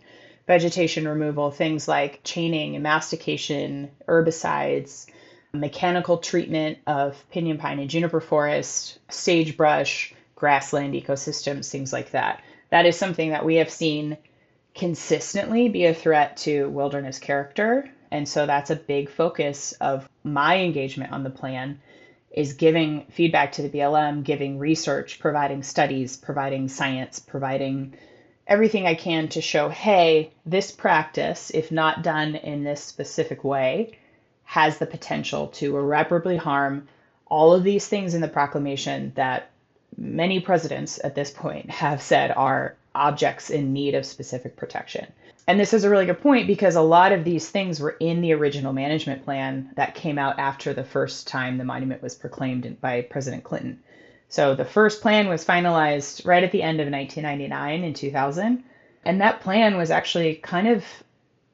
vegetation 0.47 1.07
removal, 1.07 1.51
things 1.51 1.87
like 1.87 2.21
chaining 2.23 2.75
and 2.75 2.83
mastication, 2.83 3.91
herbicides, 4.07 5.07
mechanical 5.53 6.17
treatment 6.17 6.77
of 6.85 7.23
pinyon 7.31 7.57
pine 7.57 7.79
and 7.79 7.89
juniper 7.89 8.21
forest, 8.21 8.99
sagebrush, 9.09 10.13
grassland 10.35 10.93
ecosystems, 10.93 11.69
things 11.69 11.93
like 11.93 12.11
that. 12.11 12.43
That 12.69 12.85
is 12.85 12.97
something 12.97 13.31
that 13.31 13.45
we 13.45 13.55
have 13.55 13.69
seen 13.69 14.17
consistently 14.75 15.69
be 15.69 15.85
a 15.85 15.93
threat 15.93 16.37
to 16.37 16.69
wilderness 16.69 17.19
character. 17.19 17.89
And 18.11 18.27
so 18.27 18.45
that's 18.45 18.69
a 18.69 18.75
big 18.75 19.09
focus 19.09 19.71
of 19.73 20.07
my 20.23 20.59
engagement 20.59 21.13
on 21.13 21.23
the 21.23 21.29
plan 21.29 21.79
is 22.31 22.53
giving 22.53 23.05
feedback 23.11 23.53
to 23.53 23.61
the 23.61 23.69
BLM, 23.69 24.23
giving 24.23 24.59
research, 24.59 25.19
providing 25.19 25.63
studies, 25.63 26.17
providing 26.17 26.67
science, 26.67 27.19
providing 27.19 27.95
everything 28.47 28.85
I 28.85 28.95
can 28.95 29.27
to 29.29 29.41
show, 29.41 29.69
hey, 29.69 30.31
this 30.45 30.71
practice, 30.71 31.51
if 31.51 31.71
not 31.71 32.03
done 32.03 32.35
in 32.35 32.63
this 32.63 32.83
specific 32.83 33.43
way, 33.43 33.97
has 34.43 34.77
the 34.77 34.85
potential 34.85 35.47
to 35.47 35.77
irreparably 35.77 36.37
harm 36.37 36.87
all 37.27 37.53
of 37.53 37.63
these 37.63 37.87
things 37.87 38.13
in 38.13 38.21
the 38.21 38.27
proclamation 38.27 39.11
that 39.15 39.49
many 39.97 40.39
presidents 40.39 40.99
at 41.03 41.15
this 41.15 41.31
point 41.31 41.69
have 41.69 42.01
said 42.01 42.31
are 42.31 42.75
objects 42.93 43.49
in 43.49 43.73
need 43.73 43.95
of 43.95 44.05
specific 44.05 44.55
protection. 44.55 45.11
And 45.47 45.59
this 45.59 45.73
is 45.73 45.83
a 45.83 45.89
really 45.89 46.05
good 46.05 46.21
point 46.21 46.47
because 46.47 46.75
a 46.75 46.81
lot 46.81 47.11
of 47.11 47.23
these 47.23 47.49
things 47.49 47.79
were 47.79 47.95
in 47.99 48.21
the 48.21 48.33
original 48.33 48.73
management 48.73 49.23
plan 49.23 49.69
that 49.75 49.95
came 49.95 50.17
out 50.17 50.39
after 50.39 50.73
the 50.73 50.83
first 50.83 51.27
time 51.27 51.57
the 51.57 51.63
monument 51.63 52.01
was 52.01 52.15
proclaimed 52.15 52.79
by 52.81 53.01
President 53.01 53.43
Clinton. 53.43 53.79
So 54.29 54.55
the 54.55 54.65
first 54.65 55.01
plan 55.01 55.29
was 55.29 55.45
finalized 55.45 56.25
right 56.25 56.43
at 56.43 56.51
the 56.51 56.63
end 56.63 56.79
of 56.79 56.91
1999 56.91 57.83
in 57.83 57.93
2000. 57.93 58.63
And 59.03 59.21
that 59.21 59.41
plan 59.41 59.77
was 59.77 59.91
actually 59.91 60.35
kind 60.35 60.67
of 60.67 60.83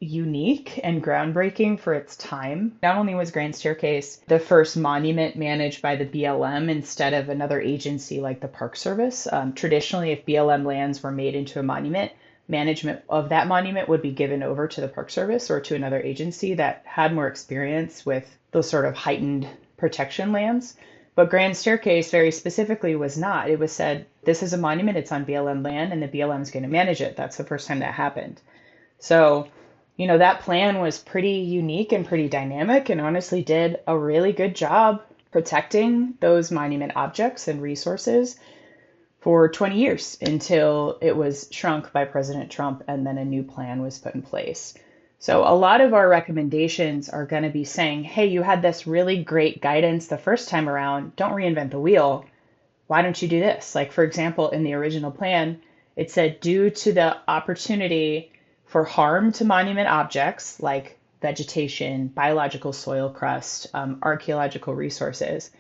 unique 0.02 0.80
and 0.84 1.04
groundbreaking 1.04 1.80
for 1.80 1.94
its 1.94 2.16
time. 2.16 2.78
Not 2.82 2.98
only 2.98 3.14
was 3.14 3.30
Grand 3.30 3.56
Staircase 3.56 4.18
the 4.28 4.40
first 4.40 4.76
monument 4.76 5.36
managed 5.36 5.82
by 5.82 5.96
the 5.96 6.06
BLM 6.06 6.70
instead 6.70 7.14
of 7.14 7.30
another 7.30 7.62
agency 7.62 8.20
like 8.20 8.40
the 8.40 8.48
Park 8.48 8.76
Service, 8.76 9.28
um, 9.32 9.54
traditionally, 9.54 10.12
if 10.12 10.26
BLM 10.26 10.66
lands 10.66 11.04
were 11.04 11.12
made 11.12 11.36
into 11.36 11.60
a 11.60 11.64
monument, 11.64 12.12
management 12.48 13.02
of 13.10 13.30
that 13.30 13.48
monument 13.48 13.90
would 13.90 14.02
be 14.02 14.12
given 14.12 14.42
over 14.42 14.68
to 14.68 14.82
the 14.82 14.88
Park 14.88 15.12
Service 15.12 15.52
or 15.52 15.60
to 15.62 15.76
another 15.76 16.02
agency 16.02 16.56
that 16.56 16.82
had 16.86 17.14
more 17.14 17.28
experience 17.28 18.04
with 18.04 18.28
those 18.52 18.70
sort 18.70 18.86
of 18.86 18.96
heightened 18.96 19.48
protection 19.78 20.32
lands. 20.32 20.76
But 21.22 21.30
Grand 21.30 21.56
Staircase 21.56 22.10
very 22.10 22.32
specifically 22.32 22.96
was 22.96 23.16
not. 23.16 23.48
It 23.48 23.60
was 23.60 23.72
said, 23.72 24.08
this 24.24 24.42
is 24.42 24.54
a 24.54 24.58
monument, 24.58 24.98
it's 24.98 25.12
on 25.12 25.24
BLM 25.24 25.64
land, 25.64 25.94
and 25.94 26.02
the 26.02 26.08
BLM 26.08 26.42
is 26.42 26.50
going 26.50 26.64
to 26.64 26.68
manage 26.70 27.00
it. 27.00 27.16
That's 27.16 27.38
the 27.38 27.44
first 27.44 27.68
time 27.68 27.78
that 27.82 27.94
happened. 27.94 28.42
So, 28.98 29.48
you 29.98 30.08
know, 30.08 30.18
that 30.18 30.40
plan 30.40 30.80
was 30.80 30.98
pretty 30.98 31.34
unique 31.34 31.92
and 31.92 32.08
pretty 32.08 32.28
dynamic 32.28 32.90
and 32.90 33.00
honestly 33.00 33.44
did 33.44 33.82
a 33.86 33.96
really 33.96 34.34
good 34.34 34.56
job 34.56 35.04
protecting 35.32 36.16
those 36.22 36.50
monument 36.50 36.94
objects 36.96 37.48
and 37.48 37.62
resources 37.62 38.40
for 39.20 39.48
20 39.48 39.78
years 39.78 40.18
until 40.22 40.98
it 41.02 41.16
was 41.16 41.48
shrunk 41.52 41.94
by 41.94 42.04
President 42.04 42.50
Trump 42.50 42.84
and 42.88 43.06
then 43.06 43.20
a 43.20 43.26
new 43.26 43.44
plan 43.44 43.84
was 43.84 44.00
put 44.00 44.16
in 44.16 44.24
place. 44.24 44.74
So, 45.22 45.44
a 45.44 45.54
lot 45.54 45.82
of 45.82 45.94
our 45.94 46.10
recommendations 46.10 47.08
are 47.08 47.28
going 47.28 47.44
to 47.44 47.50
be 47.52 47.64
saying, 47.64 48.06
hey, 48.06 48.26
you 48.26 48.42
had 48.42 48.64
this 48.64 48.88
really 48.88 49.24
great 49.24 49.62
guidance 49.62 50.08
the 50.08 50.18
first 50.18 50.50
time 50.50 50.68
around. 50.68 51.16
Don't 51.16 51.34
reinvent 51.34 51.70
the 51.70 51.80
wheel. 51.80 52.26
Why 52.88 53.04
don't 53.04 53.22
you 53.22 53.28
do 53.28 53.40
this? 53.40 53.76
Like, 53.76 53.92
for 53.92 54.04
example, 54.04 54.50
in 54.50 54.64
the 54.64 54.74
original 54.74 55.12
plan, 55.12 55.62
it 55.96 56.10
said, 56.10 56.40
due 56.40 56.72
to 56.72 56.94
the 56.94 57.18
opportunity 57.28 58.32
for 58.66 58.84
harm 58.84 59.32
to 59.34 59.46
monument 59.46 59.88
objects 59.88 60.60
like 60.60 60.98
vegetation, 61.22 62.08
biological 62.08 62.74
soil 62.74 63.12
crust, 63.12 63.68
um, 63.76 64.00
archaeological 64.02 64.74
resources, 64.74 65.52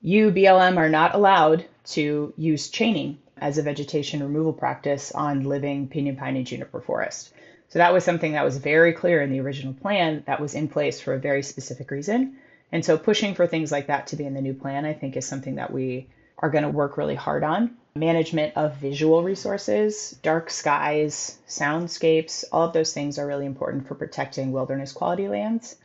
you, 0.00 0.32
BLM, 0.32 0.76
are 0.76 0.88
not 0.88 1.14
allowed 1.14 1.66
to 1.84 2.34
use 2.36 2.68
chaining 2.68 3.18
as 3.36 3.58
a 3.58 3.62
vegetation 3.62 4.24
removal 4.24 4.52
practice 4.52 5.12
on 5.12 5.44
living 5.44 5.86
pinyon 5.86 6.16
pine 6.16 6.34
and 6.34 6.48
juniper 6.48 6.80
forest. 6.80 7.32
So 7.72 7.78
that 7.78 7.94
was 7.94 8.04
something 8.04 8.32
that 8.32 8.44
was 8.44 8.58
very 8.58 8.92
clear 8.92 9.22
in 9.22 9.32
the 9.32 9.40
original 9.40 9.72
plan 9.72 10.24
that 10.26 10.40
was 10.40 10.54
in 10.54 10.68
place 10.68 11.00
for 11.00 11.14
a 11.14 11.18
very 11.18 11.42
specific 11.42 11.90
reason. 11.90 12.36
And 12.70 12.84
so 12.84 12.98
pushing 12.98 13.34
for 13.34 13.46
things 13.46 13.72
like 13.72 13.86
that 13.86 14.08
to 14.08 14.16
be 14.16 14.26
in 14.26 14.34
the 14.34 14.42
new 14.42 14.52
plan, 14.52 14.84
I 14.84 14.92
think, 14.92 15.16
is 15.16 15.26
something 15.26 15.54
that 15.54 15.72
we 15.72 16.06
are 16.36 16.50
going 16.50 16.64
to 16.64 16.68
work 16.68 16.98
really 16.98 17.14
hard 17.14 17.42
on. 17.42 17.74
Management 17.96 18.58
of 18.58 18.76
visual 18.76 19.22
resources, 19.22 20.10
dark 20.22 20.50
skies, 20.50 21.38
soundscapes, 21.48 22.44
all 22.52 22.66
of 22.66 22.74
those 22.74 22.92
things 22.92 23.18
are 23.18 23.26
really 23.26 23.46
important 23.46 23.88
for 23.88 23.94
protecting 23.94 24.52
wilderness 24.52 24.92
quality 24.92 25.28
lands. 25.28 25.76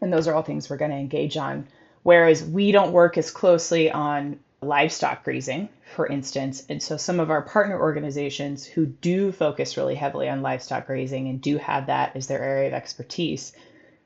And 0.00 0.12
those 0.12 0.26
are 0.26 0.34
all 0.34 0.42
things 0.42 0.68
we're 0.68 0.76
going 0.76 0.90
to 0.90 0.96
engage 0.96 1.36
on. 1.36 1.68
Whereas 2.02 2.42
we 2.42 2.72
don't 2.72 2.90
work 2.90 3.16
as 3.16 3.30
closely 3.30 3.92
on 3.92 4.40
livestock 4.62 5.24
grazing, 5.24 5.68
for 5.94 6.06
instance. 6.06 6.64
And 6.68 6.82
so 6.82 6.96
some 6.96 7.20
of 7.20 7.30
our 7.30 7.42
partner 7.42 7.78
organizations 7.78 8.64
who 8.64 8.86
do 8.86 9.32
focus 9.32 9.76
really 9.76 9.96
heavily 9.96 10.28
on 10.28 10.40
livestock 10.40 10.86
grazing 10.86 11.28
and 11.28 11.40
do 11.40 11.58
have 11.58 11.86
that 11.86 12.14
as 12.14 12.28
their 12.28 12.42
area 12.42 12.68
of 12.68 12.74
expertise, 12.74 13.52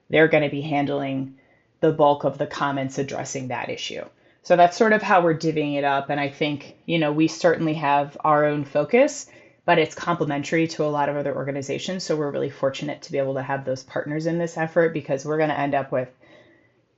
they're 0.09 0.29
going 0.29 0.45
to 0.45 0.51
be 0.51 0.63
handling 0.63 1.37
the 1.81 1.93
bulk 1.93 2.25
of 2.25 2.39
the 2.39 2.47
comments 2.47 2.99
addressing 2.99 3.49
that 3.49 3.69
issue. 3.69 4.05
So 4.43 4.57
that's 4.57 4.77
sort 4.77 4.93
of 4.93 5.03
how 5.03 5.23
we're 5.23 5.37
divvying 5.37 5.77
it 5.77 5.85
up. 5.85 6.09
And 6.09 6.19
I 6.19 6.29
think, 6.29 6.77
you 6.87 6.99
know, 6.99 7.13
we 7.13 7.29
certainly 7.29 7.75
have 7.75 8.17
our 8.21 8.47
own 8.47 8.65
focus, 8.65 9.27
but 9.65 9.79
it's 9.79 9.95
complementary 9.95 10.69
to 10.69 10.85
a 10.85 10.87
lot 10.87 11.09
of 11.09 11.17
other 11.17 11.35
organizations. 11.35 12.05
So 12.05 12.17
we're 12.17 12.31
really 12.31 12.51
fortunate 12.51 13.03
to 13.03 13.13
be 13.13 13.19
able 13.19 13.35
to 13.35 13.43
have 13.43 13.65
those 13.65 13.83
partners 13.83 14.27
in 14.27 14.39
this 14.39 14.57
effort 14.57 14.95
because 14.95 15.25
we're 15.25 15.39
going 15.39 15.51
to 15.51 15.59
end 15.59 15.75
up 15.75 15.93
with 15.93 16.09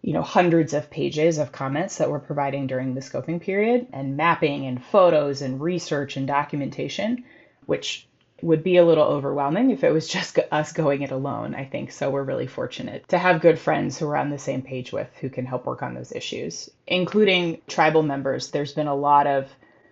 you 0.02 0.12
know 0.12 0.22
hundreds 0.22 0.74
of 0.74 0.90
pages 0.90 1.38
of 1.38 1.52
comments 1.52 1.98
that 1.98 2.10
we're 2.10 2.18
providing 2.18 2.66
during 2.66 2.94
the 2.94 3.00
scoping 3.00 3.40
period 3.40 3.86
and 3.92 4.16
mapping 4.16 4.66
and 4.66 4.84
photos 4.84 5.42
and 5.42 5.60
research 5.60 6.16
and 6.16 6.26
documentation 6.26 7.24
which 7.66 8.08
would 8.42 8.62
be 8.62 8.76
a 8.76 8.84
little 8.84 9.04
overwhelming 9.04 9.70
if 9.70 9.82
it 9.84 9.92
was 9.92 10.08
just 10.16 10.38
us 10.50 10.72
going 10.72 11.02
it 11.02 11.10
alone, 11.10 11.54
I 11.54 11.64
think. 11.64 11.92
So 11.92 12.10
we're 12.10 12.22
really 12.22 12.46
fortunate 12.46 13.08
to 13.08 13.18
have 13.18 13.40
good 13.40 13.58
friends 13.58 13.98
who 13.98 14.08
are 14.08 14.16
on 14.16 14.30
the 14.30 14.38
same 14.38 14.62
page 14.62 14.92
with 14.92 15.08
who 15.20 15.28
can 15.28 15.46
help 15.46 15.66
work 15.66 15.82
on 15.82 15.94
those 15.94 16.12
issues, 16.12 16.70
including 16.86 17.60
tribal 17.66 18.02
members. 18.02 18.50
There's 18.50 18.72
been 18.72 18.86
a 18.86 18.94
lot 18.94 19.26
of 19.26 19.48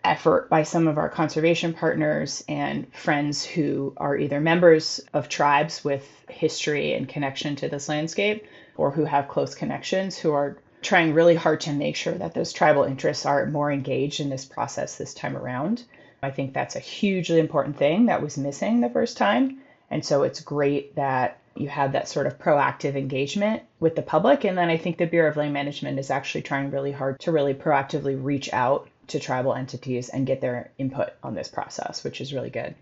effort 0.07 0.49
by 0.49 0.63
some 0.63 0.89
of 0.89 0.99
our 0.99 1.09
conservation 1.09 1.75
partners 1.75 2.45
and 2.49 2.93
friends 2.95 3.45
who 3.45 3.93
are 3.97 4.17
either 4.17 4.41
members 4.41 5.01
of 5.13 5.29
tribes 5.29 5.85
with 5.85 6.09
history 6.29 6.95
and 6.95 7.09
connection 7.09 7.57
to 7.57 7.69
this 7.69 7.89
landscape 7.89 8.47
or 8.77 8.91
who 8.91 9.05
have 9.05 9.29
close 9.29 9.55
connections 9.55 10.17
who 10.17 10.33
are 10.33 10.57
trying 10.83 11.15
really 11.15 11.35
hard 11.35 11.61
to 11.61 11.73
make 11.73 11.97
sure 11.97 12.15
that 12.15 12.35
those 12.35 12.53
tribal 12.53 12.85
interests 12.85 13.27
are 13.27 13.47
more 13.47 13.73
engaged 13.73 14.21
in 14.21 14.31
this 14.31 14.45
process 14.45 14.97
this 14.97 15.15
time 15.15 15.37
around. 15.37 15.83
I 16.23 16.31
think 16.31 16.53
that's 16.53 16.77
a 16.77 16.81
hugely 16.81 17.41
important 17.41 17.77
thing 17.77 18.07
that 18.07 18.23
was 18.23 18.39
missing 18.39 18.81
the 18.81 18.91
first 18.91 19.17
time. 19.17 19.59
And 19.91 20.05
so 20.05 20.23
it's 20.23 20.41
great 20.41 20.95
that 20.97 21.39
you 21.55 21.69
have 21.69 21.93
that 21.93 22.09
sort 22.09 22.27
of 22.27 22.39
proactive 22.39 22.97
engagement 22.97 23.63
with 23.81 23.97
the 23.97 24.03
public. 24.03 24.45
And 24.45 24.59
then 24.59 24.69
I 24.69 24.77
think 24.77 24.99
the 24.99 25.07
Bureau 25.07 25.31
of 25.31 25.37
Land 25.37 25.55
Management 25.55 25.99
is 25.99 26.11
actually 26.11 26.43
trying 26.43 26.71
really 26.71 26.93
hard 26.93 27.19
to 27.21 27.33
really 27.33 27.55
proactively 27.55 28.23
reach 28.23 28.53
out 28.53 28.89
to 29.09 29.21
tribal 29.21 29.55
entities 29.55 30.09
and 30.09 30.27
get 30.27 30.41
their 30.41 30.73
input 30.79 31.11
on 31.23 31.35
this 31.35 31.49
process, 31.49 32.05
which 32.05 32.21
is 32.21 32.33
really 32.33 32.51
good. 32.51 32.75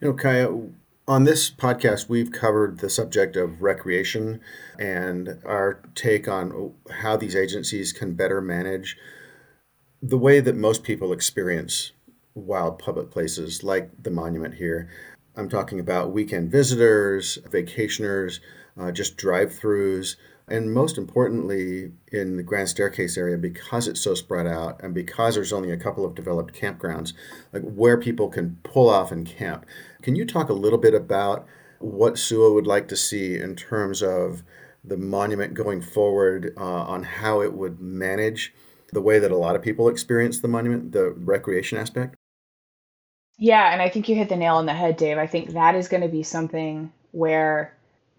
You 0.00 0.08
know, 0.08 0.14
Kaya, 0.14 0.48
on 1.06 1.24
this 1.24 1.50
podcast, 1.50 2.08
we've 2.08 2.32
covered 2.32 2.78
the 2.78 2.88
subject 2.88 3.36
of 3.36 3.62
recreation 3.62 4.40
and 4.78 5.38
our 5.44 5.80
take 5.94 6.28
on 6.28 6.74
how 6.90 7.16
these 7.16 7.36
agencies 7.36 7.92
can 7.92 8.14
better 8.14 8.40
manage 8.40 8.96
the 10.02 10.18
way 10.18 10.40
that 10.40 10.56
most 10.56 10.82
people 10.82 11.12
experience 11.12 11.92
wild 12.34 12.78
public 12.78 13.10
places 13.10 13.62
like 13.62 13.90
the 14.02 14.10
monument 14.10 14.54
here. 14.54 14.88
I'm 15.36 15.48
talking 15.48 15.80
about 15.80 16.12
weekend 16.12 16.50
visitors, 16.50 17.38
vacationers, 17.48 18.40
uh, 18.78 18.90
just 18.92 19.16
drive 19.16 19.50
throughs, 19.50 20.16
and 20.48 20.72
most 20.72 20.98
importantly, 20.98 21.92
in 22.12 22.36
the 22.36 22.42
Grand 22.42 22.68
Staircase 22.68 23.16
area, 23.16 23.38
because 23.38 23.88
it's 23.88 24.00
so 24.00 24.14
spread 24.14 24.46
out 24.46 24.82
and 24.82 24.92
because 24.94 25.34
there's 25.34 25.52
only 25.52 25.70
a 25.70 25.76
couple 25.76 26.04
of 26.04 26.14
developed 26.14 26.54
campgrounds, 26.54 27.14
like 27.52 27.62
where 27.62 27.98
people 27.98 28.28
can 28.28 28.58
pull 28.62 28.88
off 28.88 29.10
and 29.10 29.26
camp. 29.26 29.64
Can 30.02 30.16
you 30.16 30.26
talk 30.26 30.50
a 30.50 30.54
little 30.54 30.78
bit 30.78 30.94
about 30.94 31.46
what 31.78 32.14
SUWA 32.14 32.52
would 32.54 32.66
like 32.66 32.88
to 32.88 32.96
see 32.96 33.38
in 33.38 33.56
terms 33.56 34.02
of 34.02 34.42
the 34.84 34.96
monument 34.96 35.54
going 35.54 35.80
forward 35.80 36.52
uh, 36.58 36.62
on 36.62 37.02
how 37.02 37.40
it 37.40 37.54
would 37.54 37.80
manage 37.80 38.52
the 38.92 39.00
way 39.00 39.18
that 39.18 39.30
a 39.30 39.36
lot 39.36 39.56
of 39.56 39.62
people 39.62 39.88
experience 39.88 40.40
the 40.40 40.48
monument, 40.48 40.92
the 40.92 41.10
recreation 41.12 41.78
aspect? 41.78 42.14
Yeah, 43.38 43.72
and 43.72 43.82
I 43.82 43.88
think 43.88 44.08
you 44.08 44.14
hit 44.14 44.28
the 44.28 44.36
nail 44.36 44.56
on 44.56 44.66
the 44.66 44.74
head, 44.74 44.96
Dave. 44.96 45.18
I 45.18 45.26
think 45.26 45.50
that 45.50 45.74
is 45.74 45.88
going 45.88 46.02
to 46.02 46.08
be 46.08 46.22
something 46.22 46.92
where 47.10 47.74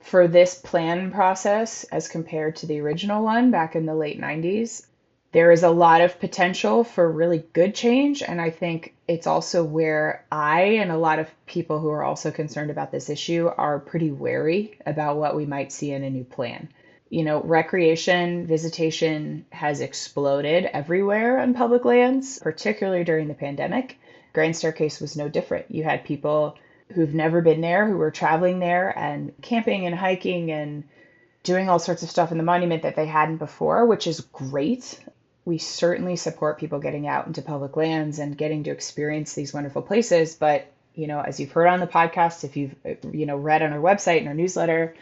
for 0.06 0.28
this 0.28 0.54
plan 0.54 1.12
process 1.12 1.84
as 1.86 2.08
compared 2.08 2.56
to 2.56 2.68
the 2.68 2.80
original 2.80 3.24
one 3.24 3.50
back 3.50 3.76
in 3.76 3.88
the 3.88 3.96
late 3.96 4.22
90s, 4.22 4.86
there 5.32 5.52
is 5.52 5.64
a 5.64 5.70
lot 5.72 6.02
of 6.02 6.20
potential 6.20 6.84
for 6.84 7.12
really 7.12 7.44
good 7.54 7.74
change. 7.74 8.22
And 8.22 8.40
I 8.40 8.52
think 8.52 8.94
it's 9.08 9.26
also 9.26 9.64
where 9.64 10.24
I 10.32 10.78
and 10.80 10.92
a 10.92 10.98
lot 10.98 11.18
of 11.18 11.28
people 11.48 11.80
who 11.80 11.90
are 11.90 12.04
also 12.04 12.30
concerned 12.30 12.70
about 12.70 12.92
this 12.92 13.10
issue 13.10 13.50
are 13.58 13.80
pretty 13.80 14.12
wary 14.12 14.78
about 14.86 15.18
what 15.18 15.36
we 15.36 15.48
might 15.48 15.72
see 15.72 15.92
in 15.92 16.04
a 16.04 16.10
new 16.10 16.24
plan. 16.24 16.70
You 17.10 17.24
know, 17.24 17.42
recreation, 17.42 18.46
visitation 18.46 19.46
has 19.52 19.82
exploded 19.82 20.70
everywhere 20.72 21.40
on 21.40 21.56
public 21.56 21.84
lands, 21.84 22.38
particularly 22.38 23.04
during 23.04 23.28
the 23.28 23.34
pandemic. 23.34 23.98
Grand 24.34 24.56
Staircase 24.56 25.02
was 25.02 25.18
no 25.18 25.30
different. 25.30 25.72
You 25.72 25.84
had 25.84 26.04
people 26.04 26.58
who've 26.94 27.14
never 27.14 27.42
been 27.42 27.62
there, 27.62 27.88
who 27.88 27.98
were 27.98 28.12
traveling 28.12 28.60
there 28.60 28.98
and 28.98 29.34
camping 29.42 29.86
and 29.86 29.96
hiking 29.96 30.52
and 30.52 30.84
doing 31.44 31.70
all 31.70 31.80
sorts 31.80 32.04
of 32.04 32.10
stuff 32.10 32.32
in 32.32 32.38
the 32.38 32.44
monument 32.44 32.84
that 32.84 32.96
they 32.96 33.06
hadn't 33.06 33.38
before, 33.38 33.86
which 33.86 34.08
is 34.08 34.22
great. 34.22 35.00
We 35.46 35.58
certainly 35.58 36.16
support 36.16 36.60
people 36.60 36.80
getting 36.80 37.08
out 37.08 37.28
into 37.28 37.42
public 37.42 37.76
lands 37.78 38.20
and 38.20 38.38
getting 38.38 38.64
to 38.64 38.72
experience 38.72 39.34
these 39.34 39.54
wonderful 39.54 39.84
places. 39.84 40.36
But, 40.36 40.66
you 40.96 41.08
know, 41.08 41.22
as 41.22 41.40
you've 41.40 41.52
heard 41.52 41.68
on 41.68 41.80
the 41.80 41.88
podcast, 41.88 42.44
if 42.44 42.58
you've, 42.58 42.76
you 43.12 43.26
know, 43.26 43.38
read 43.38 43.62
on 43.62 43.74
our 43.74 43.80
website 43.80 44.20
and 44.20 44.28
our 44.28 44.34
newsletter, 44.34 44.96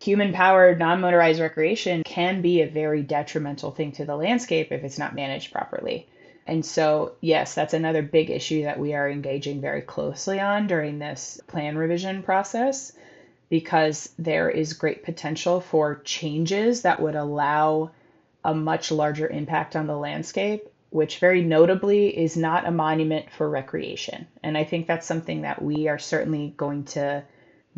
human 0.00 0.32
powered, 0.32 0.78
non 0.78 1.00
motorized 1.00 1.40
recreation 1.40 2.04
can 2.04 2.42
be 2.42 2.62
a 2.62 2.68
very 2.68 3.02
detrimental 3.02 3.72
thing 3.72 3.92
to 3.92 4.04
the 4.04 4.16
landscape 4.16 4.70
if 4.70 4.84
it's 4.84 4.98
not 4.98 5.14
managed 5.14 5.52
properly. 5.52 6.06
And 6.48 6.64
so, 6.64 7.12
yes, 7.20 7.54
that's 7.54 7.74
another 7.74 8.00
big 8.00 8.30
issue 8.30 8.62
that 8.62 8.80
we 8.80 8.94
are 8.94 9.08
engaging 9.08 9.60
very 9.60 9.82
closely 9.82 10.40
on 10.40 10.66
during 10.66 10.98
this 10.98 11.38
plan 11.46 11.76
revision 11.76 12.22
process 12.22 12.90
because 13.50 14.08
there 14.18 14.48
is 14.48 14.72
great 14.72 15.04
potential 15.04 15.60
for 15.60 16.00
changes 16.04 16.82
that 16.82 17.00
would 17.02 17.16
allow 17.16 17.90
a 18.42 18.54
much 18.54 18.90
larger 18.90 19.28
impact 19.28 19.76
on 19.76 19.86
the 19.86 19.96
landscape, 19.96 20.66
which 20.88 21.18
very 21.18 21.42
notably 21.42 22.16
is 22.16 22.34
not 22.34 22.66
a 22.66 22.70
monument 22.70 23.30
for 23.30 23.48
recreation. 23.48 24.26
And 24.42 24.56
I 24.56 24.64
think 24.64 24.86
that's 24.86 25.06
something 25.06 25.42
that 25.42 25.60
we 25.60 25.88
are 25.88 25.98
certainly 25.98 26.54
going 26.56 26.84
to 26.84 27.24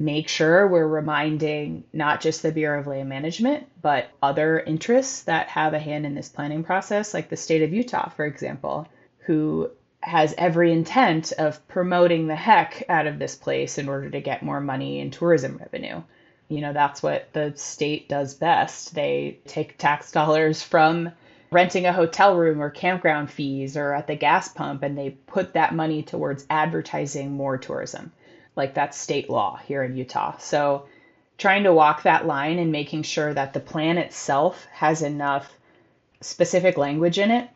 make 0.01 0.29
sure 0.29 0.67
we're 0.67 0.87
reminding 0.87 1.85
not 1.93 2.23
just 2.23 2.43
the 2.43 2.51
Bureau 2.51 2.81
of 2.81 2.87
Land 2.87 3.11
Management, 3.11 3.67
but 3.83 4.09
other 4.23 4.59
interests 4.59 5.25
that 5.25 5.49
have 5.49 5.75
a 5.75 5.79
hand 5.79 6.07
in 6.07 6.15
this 6.15 6.31
planning 6.31 6.65
process, 6.65 7.13
like 7.13 7.29
the 7.29 7.37
state 7.37 7.63
of 7.63 7.75
Utah, 7.75 8.09
for 8.09 8.25
example, 8.25 8.89
who 9.19 9.71
has 10.01 10.35
every 10.39 10.73
intent 10.73 11.33
of 11.33 11.69
promoting 11.69 12.27
the 12.27 12.35
heck 12.35 12.83
out 12.89 13.07
of 13.07 13.19
this 13.19 13.37
place 13.37 13.77
in 13.77 13.91
order 13.91 14.09
to 14.09 14.23
get 14.23 14.43
more 14.43 14.59
money 14.59 15.01
in 15.01 15.11
tourism 15.11 15.59
revenue. 15.59 16.03
You 16.49 16.63
know, 16.63 16.73
that's 16.73 17.03
what 17.03 17.31
the 17.35 17.53
state 17.57 18.09
does 18.09 18.33
best. 18.33 18.95
They 18.95 19.39
take 19.47 19.77
tax 19.77 20.13
dollars 20.13 20.63
from 20.63 21.13
renting 21.51 21.85
a 21.85 21.93
hotel 21.93 22.37
room 22.37 22.63
or 22.63 22.71
campground 22.71 23.31
fees 23.31 23.77
or 23.77 23.93
at 23.93 24.07
the 24.07 24.17
gas 24.17 24.49
pump 24.49 24.83
and 24.83 24.97
they 24.97 25.11
put 25.11 25.53
that 25.53 25.75
money 25.75 26.03
towards 26.03 26.47
advertising 26.49 27.33
more 27.33 27.59
tourism. 27.59 28.13
Like 28.61 28.75
that's 28.75 28.99
state 28.99 29.31
law 29.31 29.57
here 29.57 29.83
in 29.83 29.97
Utah. 29.97 30.37
So 30.37 30.85
trying 31.39 31.63
to 31.63 31.73
walk 31.73 32.03
that 32.03 32.27
line 32.27 32.59
and 32.59 32.71
making 32.71 33.05
sure 33.05 33.33
that 33.33 33.55
the 33.55 33.61
plan 33.61 33.97
itself 33.97 34.67
has 34.71 35.01
enough 35.01 35.51
specific 36.21 36.77
language 36.77 37.19
in 37.19 37.31
it 37.31 37.49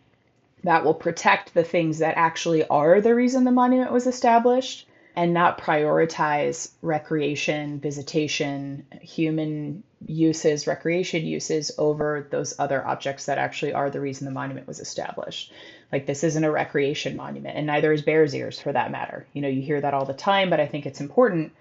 that 0.62 0.82
will 0.82 0.94
protect 0.94 1.52
the 1.52 1.62
things 1.62 1.98
that 1.98 2.16
actually 2.16 2.66
are 2.68 3.02
the 3.02 3.14
reason 3.14 3.44
the 3.44 3.50
monument 3.50 3.92
was 3.92 4.06
established 4.06 4.86
and 5.14 5.34
not 5.34 5.60
prioritize 5.60 6.70
recreation, 6.80 7.78
visitation, 7.80 8.86
human 9.02 9.82
uses, 10.06 10.66
recreation 10.66 11.26
uses 11.26 11.70
over 11.76 12.26
those 12.30 12.58
other 12.58 12.82
objects 12.86 13.26
that 13.26 13.36
actually 13.36 13.74
are 13.74 13.90
the 13.90 14.00
reason 14.00 14.24
the 14.24 14.30
monument 14.30 14.66
was 14.66 14.80
established. 14.80 15.52
Like 15.94 16.06
this 16.06 16.24
isn't 16.24 16.42
a 16.42 16.50
recreation 16.50 17.14
monument, 17.14 17.56
and 17.56 17.68
neither 17.68 17.92
is 17.92 18.02
Bears 18.02 18.34
Ears 18.34 18.58
for 18.58 18.72
that 18.72 18.90
matter. 18.90 19.28
You 19.32 19.40
know, 19.42 19.46
you 19.46 19.62
hear 19.62 19.80
that 19.80 19.94
all 19.94 20.04
the 20.04 20.12
time, 20.12 20.50
but 20.50 20.58
I 20.58 20.66
think 20.66 20.86
it's 20.86 21.00
important 21.00 21.52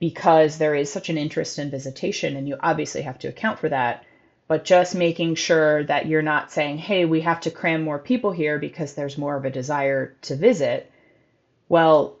because 0.00 0.58
there 0.58 0.74
is 0.74 0.90
such 0.90 1.08
an 1.08 1.16
interest 1.16 1.56
in 1.56 1.70
visitation, 1.70 2.34
and 2.34 2.48
you 2.48 2.56
obviously 2.58 3.02
have 3.02 3.20
to 3.20 3.28
account 3.28 3.60
for 3.60 3.68
that. 3.68 4.04
But 4.48 4.64
just 4.64 4.96
making 4.96 5.36
sure 5.36 5.84
that 5.84 6.06
you're 6.06 6.20
not 6.20 6.50
saying, 6.50 6.78
hey, 6.78 7.04
we 7.04 7.20
have 7.20 7.42
to 7.42 7.52
cram 7.52 7.82
more 7.82 8.00
people 8.00 8.32
here 8.32 8.58
because 8.58 8.94
there's 8.94 9.16
more 9.16 9.36
of 9.36 9.44
a 9.44 9.50
desire 9.50 10.16
to 10.22 10.34
visit. 10.34 10.90
Well, 11.68 12.16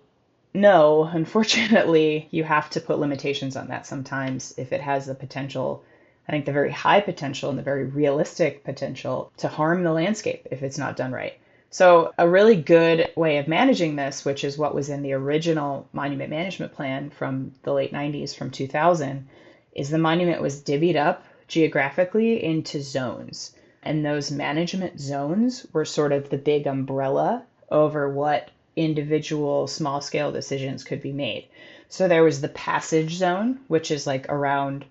no, 0.54 1.02
unfortunately, 1.12 2.28
you 2.30 2.44
have 2.44 2.70
to 2.70 2.80
put 2.80 3.00
limitations 3.00 3.56
on 3.56 3.66
that 3.66 3.86
sometimes 3.86 4.54
if 4.56 4.72
it 4.72 4.82
has 4.82 5.06
the 5.06 5.16
potential 5.16 5.82
I 6.30 6.32
think 6.32 6.44
the 6.44 6.52
very 6.52 6.70
high 6.70 7.00
potential 7.00 7.50
and 7.50 7.58
the 7.58 7.64
very 7.64 7.86
realistic 7.86 8.62
potential 8.62 9.32
to 9.38 9.48
harm 9.48 9.82
the 9.82 9.90
landscape 9.90 10.46
if 10.52 10.62
it's 10.62 10.78
not 10.78 10.96
done 10.96 11.10
right. 11.10 11.36
So, 11.70 12.14
a 12.18 12.28
really 12.28 12.54
good 12.54 13.10
way 13.16 13.38
of 13.38 13.48
managing 13.48 13.96
this, 13.96 14.24
which 14.24 14.44
is 14.44 14.56
what 14.56 14.72
was 14.72 14.90
in 14.90 15.02
the 15.02 15.14
original 15.14 15.88
monument 15.92 16.30
management 16.30 16.72
plan 16.72 17.10
from 17.10 17.50
the 17.64 17.72
late 17.72 17.92
90s, 17.92 18.32
from 18.32 18.52
2000, 18.52 19.26
is 19.72 19.90
the 19.90 19.98
monument 19.98 20.40
was 20.40 20.62
divvied 20.62 20.94
up 20.94 21.24
geographically 21.48 22.44
into 22.44 22.80
zones. 22.80 23.56
And 23.82 24.06
those 24.06 24.30
management 24.30 25.00
zones 25.00 25.66
were 25.72 25.84
sort 25.84 26.12
of 26.12 26.30
the 26.30 26.38
big 26.38 26.68
umbrella 26.68 27.42
over 27.72 28.08
what 28.08 28.52
individual 28.76 29.66
small 29.66 30.00
scale 30.00 30.30
decisions 30.30 30.84
could 30.84 31.02
be 31.02 31.12
made. 31.12 31.48
So, 31.88 32.06
there 32.06 32.22
was 32.22 32.40
the 32.40 32.48
passage 32.50 33.14
zone, 33.14 33.58
which 33.66 33.90
is 33.90 34.06
like 34.06 34.26
around 34.28 34.84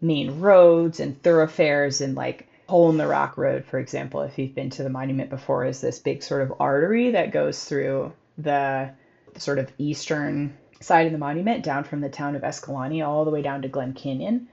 main 0.00 0.40
roads 0.40 1.00
and 1.00 1.20
thoroughfares 1.22 2.00
and 2.00 2.14
like 2.14 2.46
Hole 2.68 2.90
in 2.90 2.96
the 2.96 3.06
Rock 3.06 3.36
Road, 3.36 3.64
for 3.64 3.78
example, 3.78 4.22
if 4.22 4.38
you've 4.38 4.54
been 4.54 4.70
to 4.70 4.82
the 4.82 4.90
monument 4.90 5.30
before, 5.30 5.64
is 5.66 5.80
this 5.80 5.98
big 5.98 6.22
sort 6.22 6.42
of 6.42 6.54
artery 6.60 7.10
that 7.10 7.30
goes 7.30 7.64
through 7.64 8.12
the, 8.38 8.90
sort 9.36 9.58
of 9.58 9.72
eastern 9.78 10.56
side 10.80 11.06
of 11.06 11.12
the 11.12 11.18
monument 11.18 11.64
down 11.64 11.84
from 11.84 12.00
the 12.00 12.08
town 12.08 12.36
of 12.36 12.44
Escalante 12.44 13.02
all 13.02 13.24
the 13.24 13.30
way 13.30 13.42
down 13.42 13.62
to 13.62 13.68
Glen 13.68 13.92
Canyon. 13.92 14.48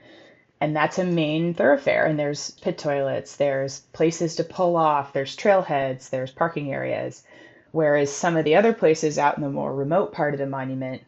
And 0.59 0.75
that's 0.75 0.99
a 0.99 1.05
main 1.05 1.53
thoroughfare. 1.53 2.05
And 2.05 2.17
there's 2.17 2.51
pit 2.51 2.77
toilets, 2.77 3.35
there's 3.35 3.81
places 3.93 4.35
to 4.35 4.43
pull 4.43 4.75
off, 4.75 5.13
there's 5.13 5.35
trailheads, 5.35 6.09
there's 6.09 6.31
parking 6.31 6.71
areas. 6.71 7.23
Whereas 7.71 8.11
some 8.11 8.37
of 8.37 8.45
the 8.45 8.55
other 8.55 8.73
places 8.73 9.17
out 9.17 9.37
in 9.37 9.43
the 9.43 9.49
more 9.49 9.73
remote 9.73 10.13
part 10.13 10.33
of 10.33 10.39
the 10.39 10.45
monument 10.45 11.01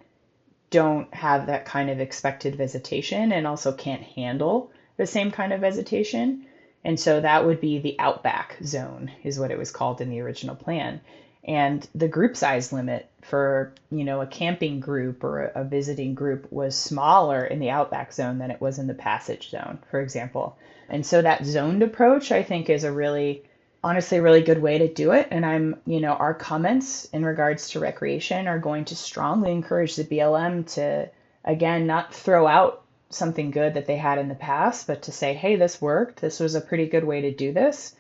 don't 0.74 1.14
have 1.14 1.46
that 1.46 1.66
kind 1.66 1.92
of 1.92 2.00
expected 2.00 2.56
visitation 2.56 3.32
and 3.32 3.46
also 3.46 3.72
can't 3.72 4.02
handle 4.02 4.72
the 4.98 5.06
same 5.06 5.30
kind 5.30 5.54
of 5.54 5.62
visitation. 5.62 6.48
And 6.84 7.00
so 7.00 7.22
that 7.22 7.46
would 7.46 7.62
be 7.62 7.78
the 7.78 7.96
outback 8.00 8.58
zone, 8.64 9.12
is 9.24 9.40
what 9.40 9.52
it 9.52 9.58
was 9.58 9.70
called 9.70 10.02
in 10.02 10.10
the 10.10 10.22
original 10.22 10.56
plan. 10.56 11.00
And 11.44 11.88
the 11.94 12.08
group 12.08 12.36
size 12.36 12.74
limit 12.74 13.08
for, 13.22 13.72
you 13.92 14.04
know, 14.04 14.22
a 14.22 14.26
camping 14.26 14.80
group 14.80 15.24
or 15.24 15.44
a 15.44 15.64
visiting 15.64 16.16
group 16.16 16.52
was 16.52 16.76
smaller 16.76 17.46
in 17.46 17.60
the 17.60 17.70
outback 17.70 18.12
zone 18.12 18.40
than 18.40 18.50
it 18.50 18.60
was 18.60 18.80
in 18.80 18.88
the 18.88 18.96
passage 18.96 19.52
zone, 19.52 19.78
for 19.92 20.02
example. 20.02 20.58
And 20.90 21.06
so 21.06 21.22
that 21.22 21.46
zoned 21.46 21.84
approach, 21.84 22.32
I 22.32 22.42
think, 22.42 22.70
is 22.70 22.84
a 22.84 22.92
really 22.92 23.44
honestly 23.84 24.20
really 24.20 24.42
good 24.42 24.62
way 24.62 24.78
to 24.78 24.94
do 24.94 25.12
it. 25.12 25.28
And 25.30 25.46
I'm, 25.46 25.76
you 25.86 26.00
know, 26.00 26.14
our 26.14 26.34
comments 26.34 27.06
in 27.06 27.26
regards 27.26 27.70
to 27.72 27.80
recreation 27.80 28.48
are 28.48 28.60
going 28.60 28.86
to 28.86 28.96
strongly 28.96 29.52
encourage 29.52 29.96
the 29.96 30.06
BLM 30.06 30.72
to, 30.76 31.10
again, 31.44 31.86
not 31.86 32.14
throw 32.14 32.48
out 32.48 32.84
something 33.10 33.52
good 33.52 33.74
that 33.74 33.86
they 33.86 33.98
had 33.98 34.18
in 34.18 34.30
the 34.30 34.36
past, 34.36 34.88
but 34.88 35.04
to 35.04 35.12
say, 35.12 35.34
hey, 35.34 35.56
this 35.56 35.82
worked. 35.82 36.22
This 36.22 36.40
was 36.40 36.56
a 36.56 36.62
pretty 36.62 36.88
good 36.88 37.04
way 37.04 37.22
to 37.22 37.32
do 37.32 37.52
this. 37.52 37.96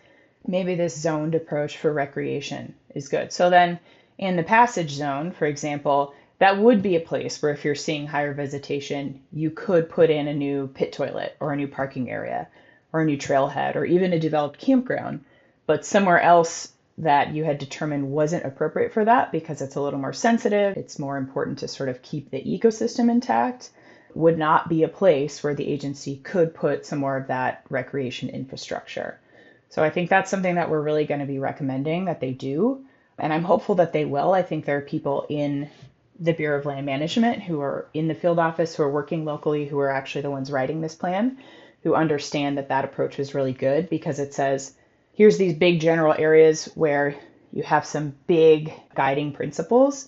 Maybe 0.48 0.76
this 0.76 0.98
zoned 0.98 1.36
approach 1.36 1.78
for 1.78 1.92
recreation 1.92 2.76
is 2.96 3.10
good. 3.10 3.32
So 3.32 3.50
then 3.50 3.80
in 4.18 4.36
the 4.36 4.44
passage 4.44 4.92
zone, 4.92 5.32
for 5.32 5.46
example, 5.46 6.14
that 6.40 6.58
would 6.58 6.82
be 6.82 6.96
a 6.96 7.02
place 7.02 7.42
where 7.42 7.52
if 7.52 7.64
you're 7.64 7.76
seeing 7.76 8.08
higher 8.08 8.34
vegetation, 8.34 9.22
you 9.32 9.50
could 9.50 9.90
put 9.90 10.10
in 10.10 10.28
a 10.28 10.34
new 10.34 10.68
pit 10.68 10.92
toilet 10.94 11.36
or 11.40 11.54
a 11.54 11.56
new 11.56 11.68
parking 11.68 12.10
area 12.10 12.48
or 12.92 13.02
a 13.02 13.06
new 13.06 13.18
trailhead 13.18 13.76
or 13.76 13.86
even 13.86 14.14
a 14.14 14.20
developed 14.20 14.60
campground 14.60 15.24
but 15.66 15.86
somewhere 15.86 16.20
else 16.20 16.72
that 16.98 17.34
you 17.34 17.44
had 17.44 17.58
determined 17.58 18.12
wasn't 18.12 18.46
appropriate 18.46 18.94
for 18.94 19.06
that 19.06 19.32
because 19.32 19.62
it's 19.62 19.76
a 19.76 19.82
little 19.82 20.00
more 20.00 20.14
sensitive, 20.14 20.78
it's 20.78 21.00
more 21.00 21.18
important 21.18 21.60
to 21.60 21.68
sort 21.68 21.90
of 21.90 22.02
keep 22.02 22.30
the 22.30 22.42
ecosystem 22.42 23.10
intact, 23.10 23.72
would 24.14 24.38
not 24.38 24.70
be 24.70 24.84
a 24.84 24.88
place 24.88 25.44
where 25.44 25.56
the 25.56 25.68
agency 25.68 26.18
could 26.18 26.54
put 26.54 26.86
some 26.86 27.00
more 27.00 27.18
of 27.18 27.28
that 27.28 27.66
recreation 27.70 28.30
infrastructure. 28.30 29.20
So 29.70 29.84
I 29.84 29.90
think 29.90 30.10
that's 30.10 30.30
something 30.30 30.56
that 30.56 30.70
we're 30.70 30.82
really 30.82 31.06
going 31.06 31.22
to 31.22 31.26
be 31.26 31.40
recommending 31.40 32.06
that 32.06 32.20
they 32.20 32.32
do. 32.32 32.86
And 33.18 33.34
I'm 33.34 33.44
hopeful 33.44 33.76
that 33.76 33.92
they 33.92 34.06
will. 34.06 34.34
I 34.34 34.44
think 34.44 34.66
there 34.66 34.78
are 34.78 34.82
people 34.82 35.26
in 35.30 35.70
the 36.20 36.34
Bureau 36.34 36.60
of 36.60 36.66
Land 36.68 36.86
Management 36.86 37.42
who 37.42 37.60
are 37.62 37.88
in 37.94 38.08
the 38.08 38.14
field 38.14 38.38
office, 38.38 38.76
who 38.76 38.84
are 38.84 38.92
working 38.92 39.26
locally, 39.26 39.66
who 39.66 39.80
are 39.80 39.90
actually 39.90 40.22
the 40.22 40.30
ones 40.30 40.52
writing 40.52 40.80
this 40.80 40.94
plan, 40.94 41.40
who 41.82 41.96
understand 41.96 42.60
that 42.60 42.70
that 42.70 42.86
approach 42.86 43.18
was 43.18 43.34
really 43.34 43.52
good 43.52 43.90
because 43.90 44.20
it 44.20 44.36
says, 44.36 44.76
here's 45.14 45.38
these 45.38 45.54
big 45.54 45.80
general 45.80 46.14
areas 46.18 46.66
where 46.76 47.16
you 47.52 47.64
have 47.64 47.86
some 47.86 48.16
big 48.28 48.74
guiding 48.96 49.32
principles 49.32 50.08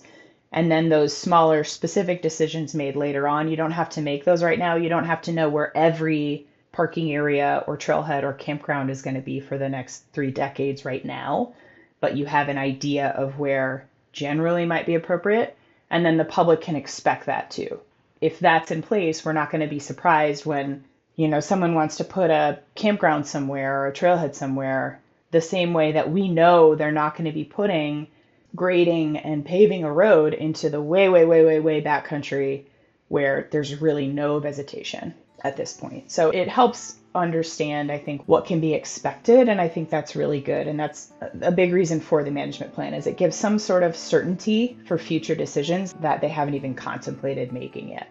and 0.52 0.70
then 0.70 0.88
those 0.88 1.16
smaller 1.16 1.64
specific 1.64 2.22
decisions 2.22 2.74
made 2.74 2.96
later 2.96 3.26
on. 3.26 3.48
You 3.48 3.56
don't 3.56 3.72
have 3.72 3.90
to 3.90 4.02
make 4.02 4.24
those 4.24 4.42
right 4.42 4.58
now. 4.58 4.76
You 4.76 4.88
don't 4.88 5.04
have 5.04 5.22
to 5.22 5.32
know 5.32 5.48
where 5.48 5.76
every 5.76 6.46
parking 6.72 7.12
area 7.12 7.64
or 7.66 7.76
trailhead 7.76 8.22
or 8.22 8.32
campground 8.32 8.90
is 8.90 9.02
going 9.02 9.16
to 9.16 9.22
be 9.22 9.40
for 9.40 9.58
the 9.58 9.68
next 9.68 10.04
three 10.12 10.30
decades 10.30 10.84
right 10.84 11.04
now 11.04 11.54
but 12.00 12.16
you 12.16 12.26
have 12.26 12.48
an 12.48 12.58
idea 12.58 13.08
of 13.08 13.38
where 13.38 13.86
generally 14.12 14.64
might 14.64 14.86
be 14.86 14.94
appropriate 14.94 15.56
and 15.90 16.04
then 16.04 16.16
the 16.16 16.24
public 16.24 16.60
can 16.60 16.76
expect 16.76 17.26
that 17.26 17.50
too. 17.50 17.80
If 18.20 18.38
that's 18.38 18.70
in 18.70 18.82
place 18.82 19.24
we're 19.24 19.32
not 19.32 19.50
going 19.50 19.62
to 19.62 19.66
be 19.66 19.78
surprised 19.78 20.44
when 20.44 20.84
you 21.16 21.28
know, 21.28 21.40
someone 21.40 21.74
wants 21.74 21.96
to 21.96 22.04
put 22.04 22.30
a 22.30 22.60
campground 22.74 23.26
somewhere 23.26 23.82
or 23.82 23.86
a 23.88 23.92
trailhead 23.92 24.34
somewhere, 24.34 25.00
the 25.30 25.40
same 25.40 25.72
way 25.72 25.92
that 25.92 26.10
we 26.10 26.28
know 26.28 26.74
they're 26.74 26.92
not 26.92 27.16
going 27.16 27.24
to 27.24 27.32
be 27.32 27.44
putting 27.44 28.06
grading 28.54 29.18
and 29.18 29.44
paving 29.44 29.84
a 29.84 29.92
road 29.92 30.34
into 30.34 30.70
the 30.70 30.80
way, 30.80 31.08
way, 31.08 31.24
way, 31.24 31.44
way, 31.44 31.60
way 31.60 31.80
back 31.80 32.06
country 32.06 32.66
where 33.08 33.48
there's 33.50 33.80
really 33.80 34.06
no 34.06 34.38
vegetation 34.38 35.14
at 35.44 35.56
this 35.56 35.72
point. 35.72 36.10
So 36.10 36.30
it 36.30 36.48
helps 36.48 36.96
understand, 37.14 37.92
I 37.92 37.98
think, 37.98 38.22
what 38.26 38.46
can 38.46 38.60
be 38.60 38.74
expected. 38.74 39.48
And 39.48 39.60
I 39.60 39.68
think 39.68 39.90
that's 39.90 40.16
really 40.16 40.40
good. 40.40 40.66
And 40.66 40.78
that's 40.78 41.12
a 41.40 41.52
big 41.52 41.72
reason 41.72 42.00
for 42.00 42.24
the 42.24 42.30
management 42.30 42.74
plan 42.74 42.94
is 42.94 43.06
it 43.06 43.16
gives 43.16 43.36
some 43.36 43.58
sort 43.58 43.82
of 43.82 43.96
certainty 43.96 44.76
for 44.86 44.98
future 44.98 45.34
decisions 45.34 45.92
that 46.00 46.20
they 46.20 46.28
haven't 46.28 46.54
even 46.54 46.74
contemplated 46.74 47.52
making 47.52 47.90
yet. 47.90 48.08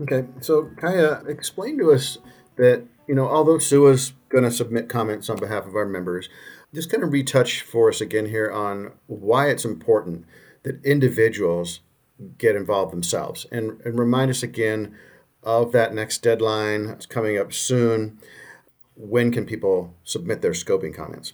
Okay, 0.00 0.26
so 0.40 0.70
Kaya, 0.76 1.22
explain 1.26 1.78
to 1.78 1.92
us 1.92 2.18
that, 2.56 2.84
you 3.06 3.14
know, 3.14 3.26
although 3.26 3.58
SUWA's 3.58 4.12
going 4.28 4.44
to 4.44 4.50
submit 4.50 4.88
comments 4.88 5.30
on 5.30 5.38
behalf 5.38 5.66
of 5.66 5.74
our 5.74 5.86
members, 5.86 6.28
just 6.74 6.90
kind 6.90 7.02
of 7.02 7.12
retouch 7.12 7.62
for 7.62 7.88
us 7.88 8.00
again 8.00 8.26
here 8.26 8.50
on 8.50 8.92
why 9.06 9.48
it's 9.48 9.64
important 9.64 10.26
that 10.64 10.84
individuals 10.84 11.80
get 12.38 12.56
involved 12.56 12.92
themselves 12.92 13.46
and, 13.50 13.80
and 13.82 13.98
remind 13.98 14.30
us 14.30 14.42
again 14.42 14.94
of 15.42 15.72
that 15.72 15.94
next 15.94 16.18
deadline. 16.18 16.86
It's 16.86 17.06
coming 17.06 17.38
up 17.38 17.52
soon. 17.52 18.18
When 18.96 19.30
can 19.30 19.46
people 19.46 19.94
submit 20.04 20.42
their 20.42 20.52
scoping 20.52 20.94
comments? 20.94 21.32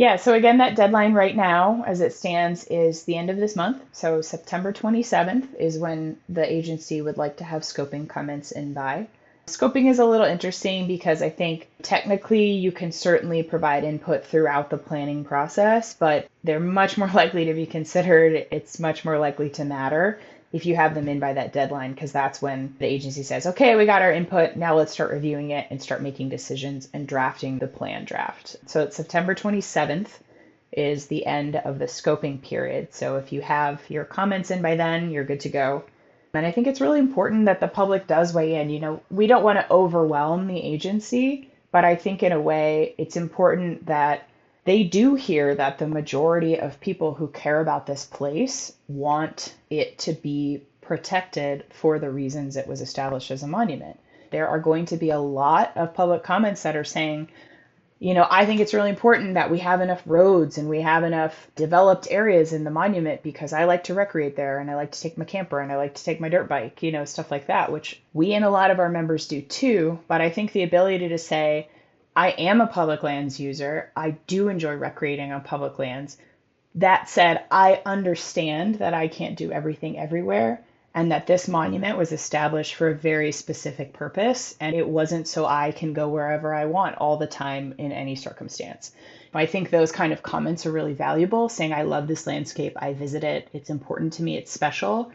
Yeah, 0.00 0.16
so 0.16 0.32
again, 0.32 0.56
that 0.56 0.76
deadline 0.76 1.12
right 1.12 1.36
now, 1.36 1.84
as 1.86 2.00
it 2.00 2.14
stands, 2.14 2.64
is 2.64 3.04
the 3.04 3.18
end 3.18 3.28
of 3.28 3.36
this 3.36 3.54
month. 3.54 3.82
So 3.92 4.22
September 4.22 4.72
27th 4.72 5.54
is 5.58 5.78
when 5.78 6.16
the 6.26 6.50
agency 6.50 7.02
would 7.02 7.18
like 7.18 7.36
to 7.36 7.44
have 7.44 7.60
scoping 7.60 8.08
comments 8.08 8.50
in 8.50 8.72
by. 8.72 9.08
Scoping 9.46 9.90
is 9.90 9.98
a 9.98 10.06
little 10.06 10.24
interesting 10.24 10.86
because 10.86 11.20
I 11.20 11.28
think 11.28 11.68
technically 11.82 12.52
you 12.52 12.72
can 12.72 12.92
certainly 12.92 13.42
provide 13.42 13.84
input 13.84 14.24
throughout 14.24 14.70
the 14.70 14.78
planning 14.78 15.22
process, 15.22 15.92
but 15.92 16.28
they're 16.44 16.60
much 16.60 16.96
more 17.02 17.10
likely 17.12 17.44
to 17.44 17.52
be 17.52 17.66
considered. 17.66 18.46
It's 18.50 18.80
much 18.80 19.04
more 19.04 19.18
likely 19.18 19.50
to 19.50 19.66
matter 19.66 20.18
if 20.52 20.66
you 20.66 20.74
have 20.74 20.94
them 20.94 21.08
in 21.08 21.20
by 21.20 21.34
that 21.34 21.52
deadline, 21.52 21.92
because 21.92 22.12
that's 22.12 22.42
when 22.42 22.74
the 22.78 22.86
agency 22.86 23.22
says, 23.22 23.46
okay, 23.46 23.76
we 23.76 23.86
got 23.86 24.02
our 24.02 24.12
input. 24.12 24.56
Now 24.56 24.76
let's 24.76 24.92
start 24.92 25.12
reviewing 25.12 25.50
it 25.50 25.68
and 25.70 25.80
start 25.80 26.02
making 26.02 26.28
decisions 26.28 26.88
and 26.92 27.06
drafting 27.06 27.58
the 27.58 27.68
plan 27.68 28.04
draft. 28.04 28.56
So 28.66 28.82
it's 28.82 28.96
September 28.96 29.34
27th 29.34 30.08
is 30.72 31.06
the 31.06 31.26
end 31.26 31.56
of 31.56 31.78
the 31.78 31.86
scoping 31.86 32.42
period. 32.42 32.94
So 32.94 33.16
if 33.16 33.32
you 33.32 33.40
have 33.42 33.80
your 33.88 34.04
comments 34.04 34.50
in 34.50 34.62
by 34.62 34.76
then, 34.76 35.10
you're 35.10 35.24
good 35.24 35.40
to 35.40 35.48
go. 35.48 35.84
And 36.34 36.46
I 36.46 36.52
think 36.52 36.66
it's 36.66 36.80
really 36.80 37.00
important 37.00 37.46
that 37.46 37.60
the 37.60 37.68
public 37.68 38.06
does 38.06 38.32
weigh 38.32 38.56
in. 38.56 38.70
You 38.70 38.80
know, 38.80 39.02
we 39.10 39.26
don't 39.26 39.42
want 39.42 39.58
to 39.58 39.72
overwhelm 39.72 40.46
the 40.46 40.60
agency, 40.60 41.50
but 41.72 41.84
I 41.84 41.96
think 41.96 42.22
in 42.22 42.32
a 42.32 42.40
way 42.40 42.94
it's 42.98 43.16
important 43.16 43.86
that 43.86 44.28
they 44.64 44.84
do 44.84 45.14
hear 45.14 45.54
that 45.54 45.78
the 45.78 45.86
majority 45.86 46.58
of 46.58 46.80
people 46.80 47.14
who 47.14 47.28
care 47.28 47.60
about 47.60 47.86
this 47.86 48.04
place 48.04 48.72
want 48.88 49.54
it 49.70 49.98
to 49.98 50.12
be 50.12 50.62
protected 50.80 51.64
for 51.70 51.98
the 51.98 52.10
reasons 52.10 52.56
it 52.56 52.66
was 52.66 52.80
established 52.80 53.30
as 53.30 53.42
a 53.42 53.48
monument. 53.48 53.98
There 54.30 54.48
are 54.48 54.58
going 54.58 54.86
to 54.86 54.96
be 54.96 55.10
a 55.10 55.18
lot 55.18 55.76
of 55.76 55.94
public 55.94 56.22
comments 56.22 56.62
that 56.62 56.76
are 56.76 56.84
saying, 56.84 57.28
you 58.00 58.14
know, 58.14 58.26
I 58.28 58.46
think 58.46 58.60
it's 58.60 58.74
really 58.74 58.90
important 58.90 59.34
that 59.34 59.50
we 59.50 59.58
have 59.58 59.82
enough 59.82 60.02
roads 60.06 60.56
and 60.56 60.68
we 60.68 60.80
have 60.80 61.04
enough 61.04 61.48
developed 61.54 62.08
areas 62.10 62.52
in 62.52 62.64
the 62.64 62.70
monument 62.70 63.22
because 63.22 63.52
I 63.52 63.64
like 63.64 63.84
to 63.84 63.94
recreate 63.94 64.36
there 64.36 64.58
and 64.58 64.70
I 64.70 64.74
like 64.74 64.92
to 64.92 65.00
take 65.00 65.18
my 65.18 65.26
camper 65.26 65.60
and 65.60 65.70
I 65.70 65.76
like 65.76 65.94
to 65.94 66.04
take 66.04 66.20
my 66.20 66.30
dirt 66.30 66.48
bike, 66.48 66.82
you 66.82 66.92
know, 66.92 67.04
stuff 67.04 67.30
like 67.30 67.46
that, 67.48 67.70
which 67.70 68.00
we 68.12 68.32
and 68.32 68.44
a 68.44 68.50
lot 68.50 68.70
of 68.70 68.78
our 68.78 68.88
members 68.88 69.28
do 69.28 69.42
too. 69.42 69.98
But 70.08 70.22
I 70.22 70.30
think 70.30 70.52
the 70.52 70.62
ability 70.62 71.10
to 71.10 71.18
say, 71.18 71.68
I 72.20 72.34
am 72.36 72.60
a 72.60 72.66
public 72.66 73.02
lands 73.02 73.40
user. 73.40 73.90
I 73.96 74.10
do 74.10 74.48
enjoy 74.48 74.74
recreating 74.74 75.32
on 75.32 75.40
public 75.40 75.78
lands. 75.78 76.18
That 76.74 77.08
said, 77.08 77.44
I 77.50 77.80
understand 77.86 78.74
that 78.74 78.92
I 78.92 79.08
can't 79.08 79.38
do 79.38 79.50
everything 79.50 79.98
everywhere 79.98 80.62
and 80.94 81.12
that 81.12 81.26
this 81.26 81.48
monument 81.48 81.96
was 81.96 82.12
established 82.12 82.74
for 82.74 82.90
a 82.90 82.94
very 82.94 83.32
specific 83.32 83.94
purpose 83.94 84.54
and 84.60 84.76
it 84.76 84.86
wasn't 84.86 85.28
so 85.28 85.46
I 85.46 85.72
can 85.72 85.94
go 85.94 86.10
wherever 86.10 86.52
I 86.52 86.66
want 86.66 86.98
all 86.98 87.16
the 87.16 87.26
time 87.26 87.74
in 87.78 87.90
any 87.90 88.16
circumstance. 88.16 88.92
I 89.32 89.46
think 89.46 89.70
those 89.70 89.90
kind 89.90 90.12
of 90.12 90.22
comments 90.22 90.66
are 90.66 90.72
really 90.72 90.92
valuable, 90.92 91.48
saying, 91.48 91.72
I 91.72 91.84
love 91.84 92.06
this 92.06 92.26
landscape, 92.26 92.76
I 92.76 92.92
visit 92.92 93.24
it, 93.24 93.48
it's 93.54 93.70
important 93.70 94.12
to 94.14 94.22
me, 94.22 94.36
it's 94.36 94.52
special. 94.52 95.10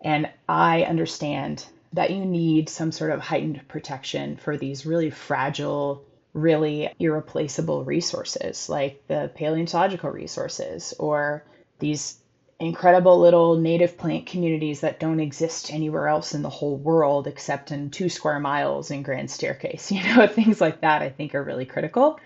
And 0.00 0.30
I 0.48 0.84
understand 0.84 1.66
that 1.92 2.10
you 2.10 2.24
need 2.24 2.68
some 2.68 2.92
sort 2.92 3.10
of 3.10 3.18
heightened 3.18 3.66
protection 3.66 4.36
for 4.36 4.56
these 4.56 4.86
really 4.86 5.10
fragile 5.10 6.04
really 6.36 6.90
irreplaceable 7.00 7.82
resources 7.82 8.68
like 8.68 9.02
the 9.08 9.30
paleontological 9.34 10.10
resources 10.10 10.92
or 10.98 11.44
these 11.78 12.18
incredible 12.60 13.18
little 13.18 13.56
native 13.56 13.96
plant 13.98 14.26
communities 14.26 14.80
that 14.80 15.00
don't 15.00 15.20
exist 15.20 15.72
anywhere 15.72 16.08
else 16.08 16.34
in 16.34 16.42
the 16.42 16.50
whole 16.50 16.76
world 16.76 17.26
except 17.26 17.70
in 17.70 17.90
two 17.90 18.08
square 18.08 18.38
miles 18.38 18.90
in 18.90 19.02
Grand 19.02 19.30
Staircase. 19.30 19.90
You 19.96 20.02
know, 20.14 20.26
things 20.26 20.60
like 20.60 20.80
that 20.82 21.02
I 21.02 21.08
think 21.08 21.34
are 21.34 21.42
really 21.42 21.66
critical. 21.66 22.20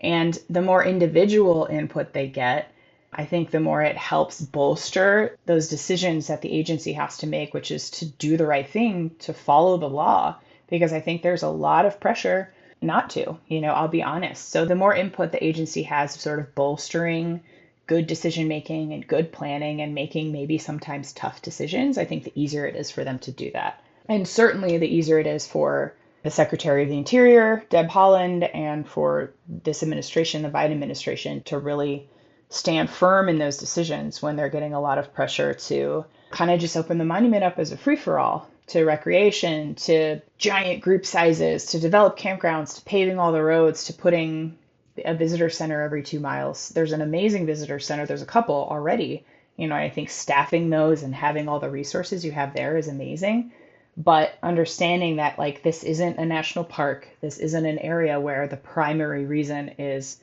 And 0.00 0.36
the 0.50 0.62
more 0.62 0.84
individual 0.84 1.66
input 1.70 2.12
they 2.12 2.28
get, 2.28 2.72
I 3.12 3.24
think 3.24 3.50
the 3.50 3.60
more 3.60 3.82
it 3.82 3.96
helps 3.96 4.40
bolster 4.40 5.36
those 5.46 5.68
decisions 5.68 6.26
that 6.26 6.42
the 6.42 6.52
agency 6.52 6.92
has 6.94 7.18
to 7.18 7.26
make, 7.26 7.54
which 7.54 7.70
is 7.70 7.90
to 7.90 8.06
do 8.06 8.36
the 8.36 8.46
right 8.46 8.68
thing, 8.68 9.12
to 9.20 9.32
follow 9.32 9.76
the 9.76 9.88
law. 9.88 10.36
Because 10.68 10.92
I 10.92 11.00
think 11.00 11.22
there's 11.22 11.42
a 11.42 11.48
lot 11.48 11.86
of 11.86 12.00
pressure 12.00 12.52
not 12.82 13.10
to. 13.10 13.38
You 13.48 13.60
know, 13.60 13.72
I'll 13.72 13.88
be 13.88 14.02
honest. 14.02 14.50
So 14.50 14.64
the 14.64 14.74
more 14.74 14.94
input 14.94 15.32
the 15.32 15.44
agency 15.44 15.82
has 15.84 16.14
sort 16.14 16.38
of 16.38 16.54
bolstering 16.54 17.42
good 17.86 18.06
decision 18.06 18.48
making 18.48 18.92
and 18.92 19.06
good 19.06 19.32
planning 19.32 19.80
and 19.80 19.94
making 19.94 20.32
maybe 20.32 20.58
sometimes 20.58 21.12
tough 21.12 21.42
decisions, 21.42 21.98
I 21.98 22.04
think 22.04 22.24
the 22.24 22.32
easier 22.34 22.64
it 22.66 22.76
is 22.76 22.90
for 22.90 23.04
them 23.04 23.18
to 23.20 23.32
do 23.32 23.50
that. 23.52 23.82
And 24.08 24.26
certainly 24.26 24.78
the 24.78 24.94
easier 24.94 25.18
it 25.18 25.26
is 25.26 25.46
for 25.46 25.94
the 26.22 26.30
Secretary 26.30 26.84
of 26.84 26.88
the 26.88 26.96
Interior, 26.96 27.64
Deb 27.68 27.88
Haaland, 27.88 28.48
and 28.54 28.88
for 28.88 29.32
this 29.48 29.82
administration, 29.82 30.42
the 30.42 30.48
Biden 30.48 30.70
administration, 30.70 31.42
to 31.44 31.58
really 31.58 32.08
stand 32.48 32.90
firm 32.90 33.28
in 33.28 33.38
those 33.38 33.56
decisions 33.56 34.22
when 34.22 34.36
they're 34.36 34.48
getting 34.48 34.74
a 34.74 34.80
lot 34.80 34.98
of 34.98 35.12
pressure 35.14 35.54
to 35.54 36.04
kind 36.30 36.50
of 36.50 36.60
just 36.60 36.76
open 36.76 36.98
the 36.98 37.04
monument 37.04 37.42
up 37.42 37.58
as 37.58 37.72
a 37.72 37.76
free 37.76 37.96
for 37.96 38.18
all 38.18 38.48
to 38.68 38.84
recreation, 38.84 39.74
to 39.74 40.20
giant 40.38 40.82
group 40.82 41.04
sizes, 41.04 41.66
to 41.66 41.80
develop 41.80 42.18
campgrounds, 42.18 42.76
to 42.76 42.82
paving 42.82 43.18
all 43.18 43.32
the 43.32 43.42
roads, 43.42 43.84
to 43.84 43.92
putting 43.92 44.56
a 45.04 45.14
visitor 45.14 45.50
center 45.50 45.82
every 45.82 46.02
two 46.02 46.20
miles. 46.20 46.68
There's 46.70 46.92
an 46.92 47.00
amazing 47.00 47.46
visitor 47.46 47.78
center. 47.78 48.06
There's 48.06 48.22
a 48.22 48.26
couple 48.26 48.66
already. 48.70 49.24
You 49.56 49.68
know, 49.68 49.74
I 49.74 49.90
think 49.90 50.10
staffing 50.10 50.70
those 50.70 51.02
and 51.02 51.14
having 51.14 51.48
all 51.48 51.60
the 51.60 51.70
resources 51.70 52.24
you 52.24 52.32
have 52.32 52.54
there 52.54 52.76
is 52.76 52.88
amazing. 52.88 53.52
But 53.96 54.34
understanding 54.42 55.16
that, 55.16 55.38
like, 55.38 55.62
this 55.62 55.84
isn't 55.84 56.18
a 56.18 56.24
national 56.24 56.64
park, 56.64 57.08
this 57.20 57.38
isn't 57.38 57.66
an 57.66 57.78
area 57.78 58.18
where 58.18 58.48
the 58.48 58.56
primary 58.56 59.26
reason 59.26 59.74
is 59.78 60.18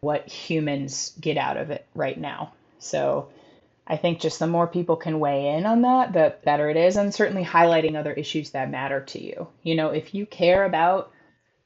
what 0.00 0.28
humans 0.28 1.12
get 1.18 1.38
out 1.38 1.56
of 1.56 1.70
it 1.70 1.86
right 1.94 2.18
now. 2.18 2.52
So, 2.78 3.28
I 3.86 3.96
think 3.96 4.20
just 4.20 4.38
the 4.38 4.46
more 4.46 4.66
people 4.66 4.96
can 4.96 5.20
weigh 5.20 5.48
in 5.56 5.66
on 5.66 5.82
that, 5.82 6.12
the 6.12 6.34
better 6.44 6.70
it 6.70 6.76
is. 6.76 6.96
And 6.96 7.14
certainly 7.14 7.44
highlighting 7.44 7.96
other 7.96 8.12
issues 8.12 8.50
that 8.50 8.70
matter 8.70 9.00
to 9.00 9.22
you. 9.22 9.48
You 9.62 9.74
know, 9.74 9.90
if 9.90 10.14
you 10.14 10.24
care 10.26 10.64
about 10.64 11.12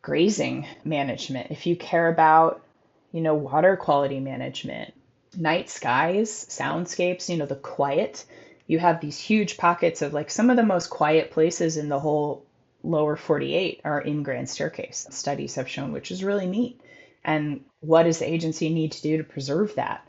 grazing 0.02 0.66
management, 0.84 1.50
if 1.50 1.66
you 1.66 1.76
care 1.76 2.08
about, 2.08 2.64
you 3.12 3.20
know, 3.20 3.34
water 3.34 3.76
quality 3.76 4.18
management, 4.20 4.94
night 5.36 5.70
skies, 5.70 6.46
soundscapes, 6.46 7.28
you 7.28 7.36
know, 7.36 7.46
the 7.46 7.54
quiet, 7.54 8.24
you 8.66 8.78
have 8.78 9.00
these 9.00 9.18
huge 9.18 9.56
pockets 9.56 10.02
of 10.02 10.12
like 10.12 10.30
some 10.30 10.50
of 10.50 10.56
the 10.56 10.62
most 10.62 10.90
quiet 10.90 11.30
places 11.30 11.76
in 11.76 11.88
the 11.88 12.00
whole 12.00 12.44
lower 12.82 13.16
48 13.16 13.80
are 13.84 14.00
in 14.00 14.22
Grand 14.22 14.48
Staircase. 14.48 15.06
Studies 15.10 15.54
have 15.56 15.68
shown, 15.68 15.92
which 15.92 16.10
is 16.10 16.24
really 16.24 16.46
neat. 16.46 16.80
And 17.24 17.64
what 17.80 18.04
does 18.04 18.18
the 18.18 18.30
agency 18.30 18.68
need 18.72 18.92
to 18.92 19.02
do 19.02 19.18
to 19.18 19.24
preserve 19.24 19.74
that? 19.74 20.07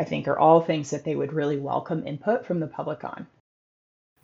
I 0.00 0.04
think 0.04 0.26
are 0.26 0.38
all 0.38 0.62
things 0.62 0.88
that 0.90 1.04
they 1.04 1.14
would 1.14 1.34
really 1.34 1.58
welcome 1.58 2.06
input 2.06 2.46
from 2.46 2.60
the 2.60 2.66
public 2.66 3.04
on. 3.04 3.26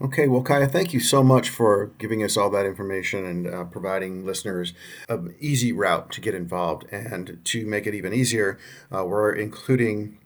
Okay, 0.01 0.27
well, 0.27 0.43
Kya, 0.43 0.71
thank 0.71 0.95
you 0.95 1.01
so 1.01 1.23
much 1.23 1.51
for 1.51 1.91
giving 1.99 2.25
us 2.25 2.35
all 2.35 2.49
that 2.51 2.65
information 2.65 3.27
and 3.27 3.47
uh, 3.47 3.65
providing 3.65 4.25
listeners 4.25 4.73
an 5.11 5.35
easy 5.39 5.73
route 5.73 6.11
to 6.13 6.23
get 6.23 6.35
involved. 6.35 6.87
And 6.91 7.41
to 7.45 7.67
make 7.67 7.87
it 7.87 7.95
even 7.95 8.15
easier, 8.15 8.59
uh, 8.91 9.05
we're 9.05 9.35
including 9.35 10.17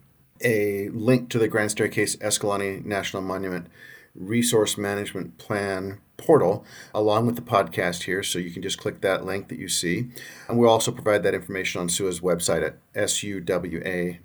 a 0.41 0.87
link 0.89 1.29
to 1.31 1.37
the 1.37 1.49
Grand 1.49 1.71
Staircase 1.71 2.15
Escalante 2.21 2.81
National 2.85 3.21
Monument 3.21 3.67
Resource 4.15 4.77
Management 4.77 5.37
Plan 5.37 5.99
portal 6.17 6.63
along 6.93 7.25
with 7.25 7.35
the 7.35 7.41
podcast 7.41 8.03
here. 8.03 8.23
So 8.23 8.39
you 8.39 8.51
can 8.51 8.61
just 8.61 8.77
click 8.77 9.01
that 9.01 9.25
link 9.25 9.47
that 9.49 9.59
you 9.59 9.67
see. 9.67 10.09
And 10.47 10.57
we'll 10.57 10.69
also 10.69 10.91
provide 10.91 11.23
that 11.23 11.33
information 11.33 11.81
on 11.81 11.87
SUWA's 11.87 12.19
website 12.19 12.63
at 12.63 12.77
suwa.org. 12.95 14.17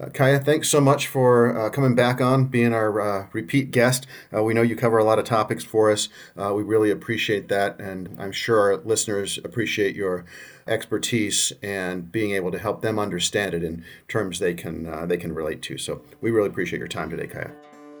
Uh, 0.00 0.06
Kya, 0.10 0.44
thanks 0.44 0.68
so 0.68 0.80
much 0.80 1.08
for 1.08 1.58
uh, 1.58 1.70
coming 1.70 1.96
back 1.96 2.20
on, 2.20 2.44
being 2.44 2.72
our 2.72 3.00
uh, 3.00 3.26
repeat 3.32 3.72
guest. 3.72 4.06
Uh, 4.32 4.44
we 4.44 4.54
know 4.54 4.62
you 4.62 4.76
cover 4.76 4.96
a 4.96 5.02
lot 5.02 5.18
of 5.18 5.24
topics 5.24 5.64
for 5.64 5.90
us. 5.90 6.08
Uh, 6.36 6.54
we 6.54 6.62
really 6.62 6.92
appreciate 6.92 7.48
that, 7.48 7.80
and 7.80 8.16
I'm 8.16 8.30
sure 8.30 8.60
our 8.60 8.76
listeners 8.76 9.38
appreciate 9.38 9.96
your 9.96 10.24
expertise 10.68 11.52
and 11.64 12.12
being 12.12 12.30
able 12.30 12.52
to 12.52 12.60
help 12.60 12.80
them 12.80 12.96
understand 12.96 13.54
it 13.54 13.64
in 13.64 13.84
terms 14.06 14.38
they 14.38 14.54
can 14.54 14.86
uh, 14.86 15.04
they 15.04 15.16
can 15.16 15.34
relate 15.34 15.62
to. 15.62 15.76
So 15.76 16.02
we 16.20 16.30
really 16.30 16.48
appreciate 16.48 16.78
your 16.78 16.86
time 16.86 17.10
today, 17.10 17.26
Kya. 17.26 17.50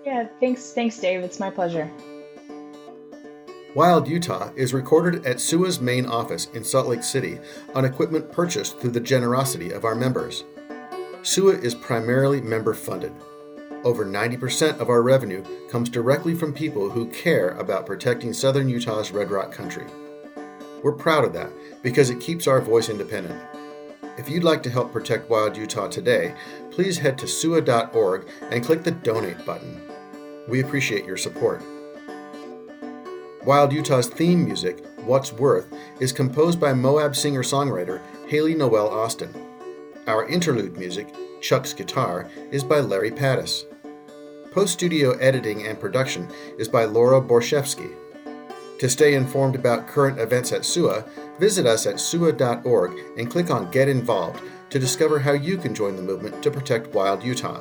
Yeah, 0.08 0.26
thanks, 0.40 0.72
thanks, 0.72 0.96
Dave. 0.96 1.20
It's 1.22 1.38
my 1.38 1.50
pleasure. 1.50 1.90
Wild 3.74 4.08
Utah 4.08 4.50
is 4.56 4.72
recorded 4.72 5.26
at 5.26 5.36
SUWA's 5.36 5.82
main 5.82 6.06
office 6.06 6.46
in 6.54 6.64
Salt 6.64 6.86
Lake 6.86 7.02
City 7.02 7.38
on 7.74 7.84
equipment 7.84 8.32
purchased 8.32 8.80
through 8.80 8.92
the 8.92 9.00
generosity 9.00 9.70
of 9.70 9.84
our 9.84 9.94
members. 9.94 10.44
SUWA 11.20 11.62
is 11.62 11.74
primarily 11.74 12.40
member 12.40 12.72
funded. 12.72 13.12
Over 13.84 14.06
90% 14.06 14.80
of 14.80 14.88
our 14.88 15.02
revenue 15.02 15.44
comes 15.68 15.90
directly 15.90 16.34
from 16.34 16.54
people 16.54 16.88
who 16.88 17.10
care 17.10 17.50
about 17.50 17.84
protecting 17.84 18.32
southern 18.32 18.70
Utah's 18.70 19.12
Red 19.12 19.30
Rock 19.30 19.52
country. 19.52 19.84
We're 20.82 20.92
proud 20.92 21.24
of 21.24 21.34
that 21.34 21.52
because 21.82 22.08
it 22.08 22.18
keeps 22.18 22.46
our 22.46 22.62
voice 22.62 22.88
independent. 22.88 23.38
If 24.16 24.30
you'd 24.30 24.42
like 24.42 24.62
to 24.62 24.70
help 24.70 24.90
protect 24.90 25.28
Wild 25.28 25.54
Utah 25.54 25.88
today, 25.88 26.34
please 26.70 26.96
head 26.96 27.18
to 27.18 27.26
SUWA.org 27.26 28.26
and 28.50 28.64
click 28.64 28.84
the 28.84 28.92
donate 28.92 29.44
button. 29.44 29.87
We 30.48 30.60
appreciate 30.60 31.04
your 31.04 31.18
support. 31.18 31.62
Wild 33.44 33.72
Utah's 33.72 34.08
theme 34.08 34.44
music, 34.44 34.84
What's 35.04 35.32
Worth, 35.32 35.72
is 36.00 36.10
composed 36.10 36.58
by 36.58 36.72
Moab 36.72 37.14
singer 37.14 37.42
songwriter 37.42 38.00
Haley 38.26 38.54
Noel 38.54 38.88
Austin. 38.88 39.34
Our 40.06 40.26
interlude 40.26 40.76
music, 40.78 41.14
Chuck's 41.42 41.74
Guitar, 41.74 42.28
is 42.50 42.64
by 42.64 42.80
Larry 42.80 43.10
Pattis. 43.10 43.64
Post 44.50 44.72
studio 44.72 45.12
editing 45.18 45.66
and 45.66 45.78
production 45.78 46.28
is 46.58 46.68
by 46.68 46.84
Laura 46.84 47.20
Borshevsky. 47.20 47.94
To 48.78 48.88
stay 48.88 49.14
informed 49.14 49.54
about 49.54 49.86
current 49.86 50.18
events 50.18 50.52
at 50.52 50.62
SUWA, 50.62 51.06
visit 51.38 51.66
us 51.66 51.86
at 51.86 51.96
SUWA.org 51.96 52.98
and 53.18 53.30
click 53.30 53.50
on 53.50 53.70
Get 53.70 53.88
Involved 53.88 54.40
to 54.70 54.78
discover 54.78 55.18
how 55.18 55.32
you 55.32 55.58
can 55.58 55.74
join 55.74 55.96
the 55.96 56.02
movement 56.02 56.42
to 56.42 56.50
protect 56.50 56.94
wild 56.94 57.22
Utah. 57.22 57.60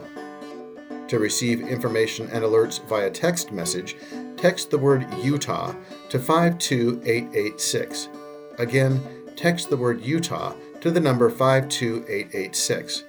To 1.07 1.19
receive 1.19 1.61
information 1.61 2.29
and 2.31 2.43
alerts 2.43 2.83
via 2.83 3.09
text 3.09 3.51
message, 3.51 3.95
text 4.35 4.69
the 4.69 4.77
word 4.77 5.07
Utah 5.23 5.73
to 6.09 6.19
52886. 6.19 8.09
Again, 8.57 9.01
text 9.35 9.69
the 9.69 9.77
word 9.77 10.01
Utah 10.01 10.53
to 10.81 10.91
the 10.91 10.99
number 10.99 11.29
52886. 11.29 13.03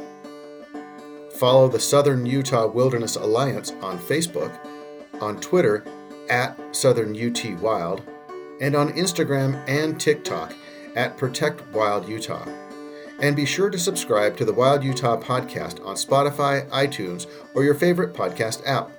Follow 1.38 1.68
the 1.68 1.80
Southern 1.80 2.24
Utah 2.24 2.66
Wilderness 2.66 3.16
Alliance 3.16 3.72
on 3.80 3.98
Facebook, 3.98 4.56
on 5.20 5.40
Twitter 5.40 5.84
at 6.28 6.56
Southern 6.74 7.16
UT 7.16 7.61
Wild, 7.61 8.02
and 8.61 8.76
on 8.76 8.92
Instagram 8.92 9.62
and 9.68 10.00
TikTok 10.00 10.54
at 10.94 11.16
Protect 11.16 11.66
Wild 11.72 12.08
Utah. 12.08 12.46
And 13.20 13.35
be 13.35 13.44
sure 13.44 13.68
to 13.70 13.78
subscribe 13.78 14.37
to 14.37 14.44
the 14.44 14.52
Wild 14.52 14.85
Utah 14.85 15.20
podcast 15.20 15.85
on 15.85 15.96
Spotify, 15.96 16.68
iTunes, 16.70 17.26
or 17.54 17.64
your 17.64 17.74
favorite 17.74 18.14
podcast 18.14 18.62
app. 18.64 18.90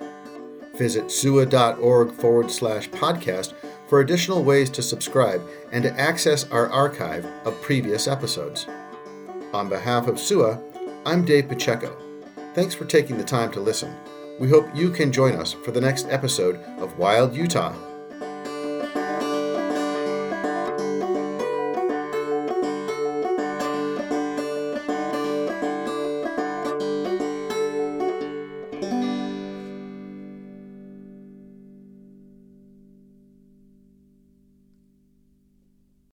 Visit 0.75 1.05
suwa.org 1.05 2.11
forward 2.13 2.51
slash 2.51 2.89
podcast 2.89 3.53
for 3.87 4.01
additional 4.01 4.43
ways 4.43 4.69
to 4.71 4.81
subscribe 4.83 5.41
and 5.71 5.83
to 5.83 5.99
access 5.99 6.49
our 6.51 6.69
archive 6.69 7.25
of 7.45 7.61
previous 7.61 8.07
episodes. 8.07 8.67
On 9.53 9.67
behalf 9.67 10.07
of 10.07 10.15
SUWA, 10.15 10.61
I'm 11.05 11.25
Dave 11.25 11.47
Pacheco. 11.47 11.97
Thanks 12.53 12.75
for 12.75 12.85
taking 12.85 13.17
the 13.17 13.23
time 13.23 13.51
to 13.53 13.59
listen. 13.59 13.95
We 14.39 14.49
hope 14.49 14.73
you 14.75 14.89
can 14.91 15.11
join 15.11 15.35
us 15.35 15.53
for 15.53 15.71
the 15.71 15.81
next 15.81 16.07
episode 16.09 16.57
of 16.77 16.97
Wild 16.97 17.35
Utah 17.35 17.73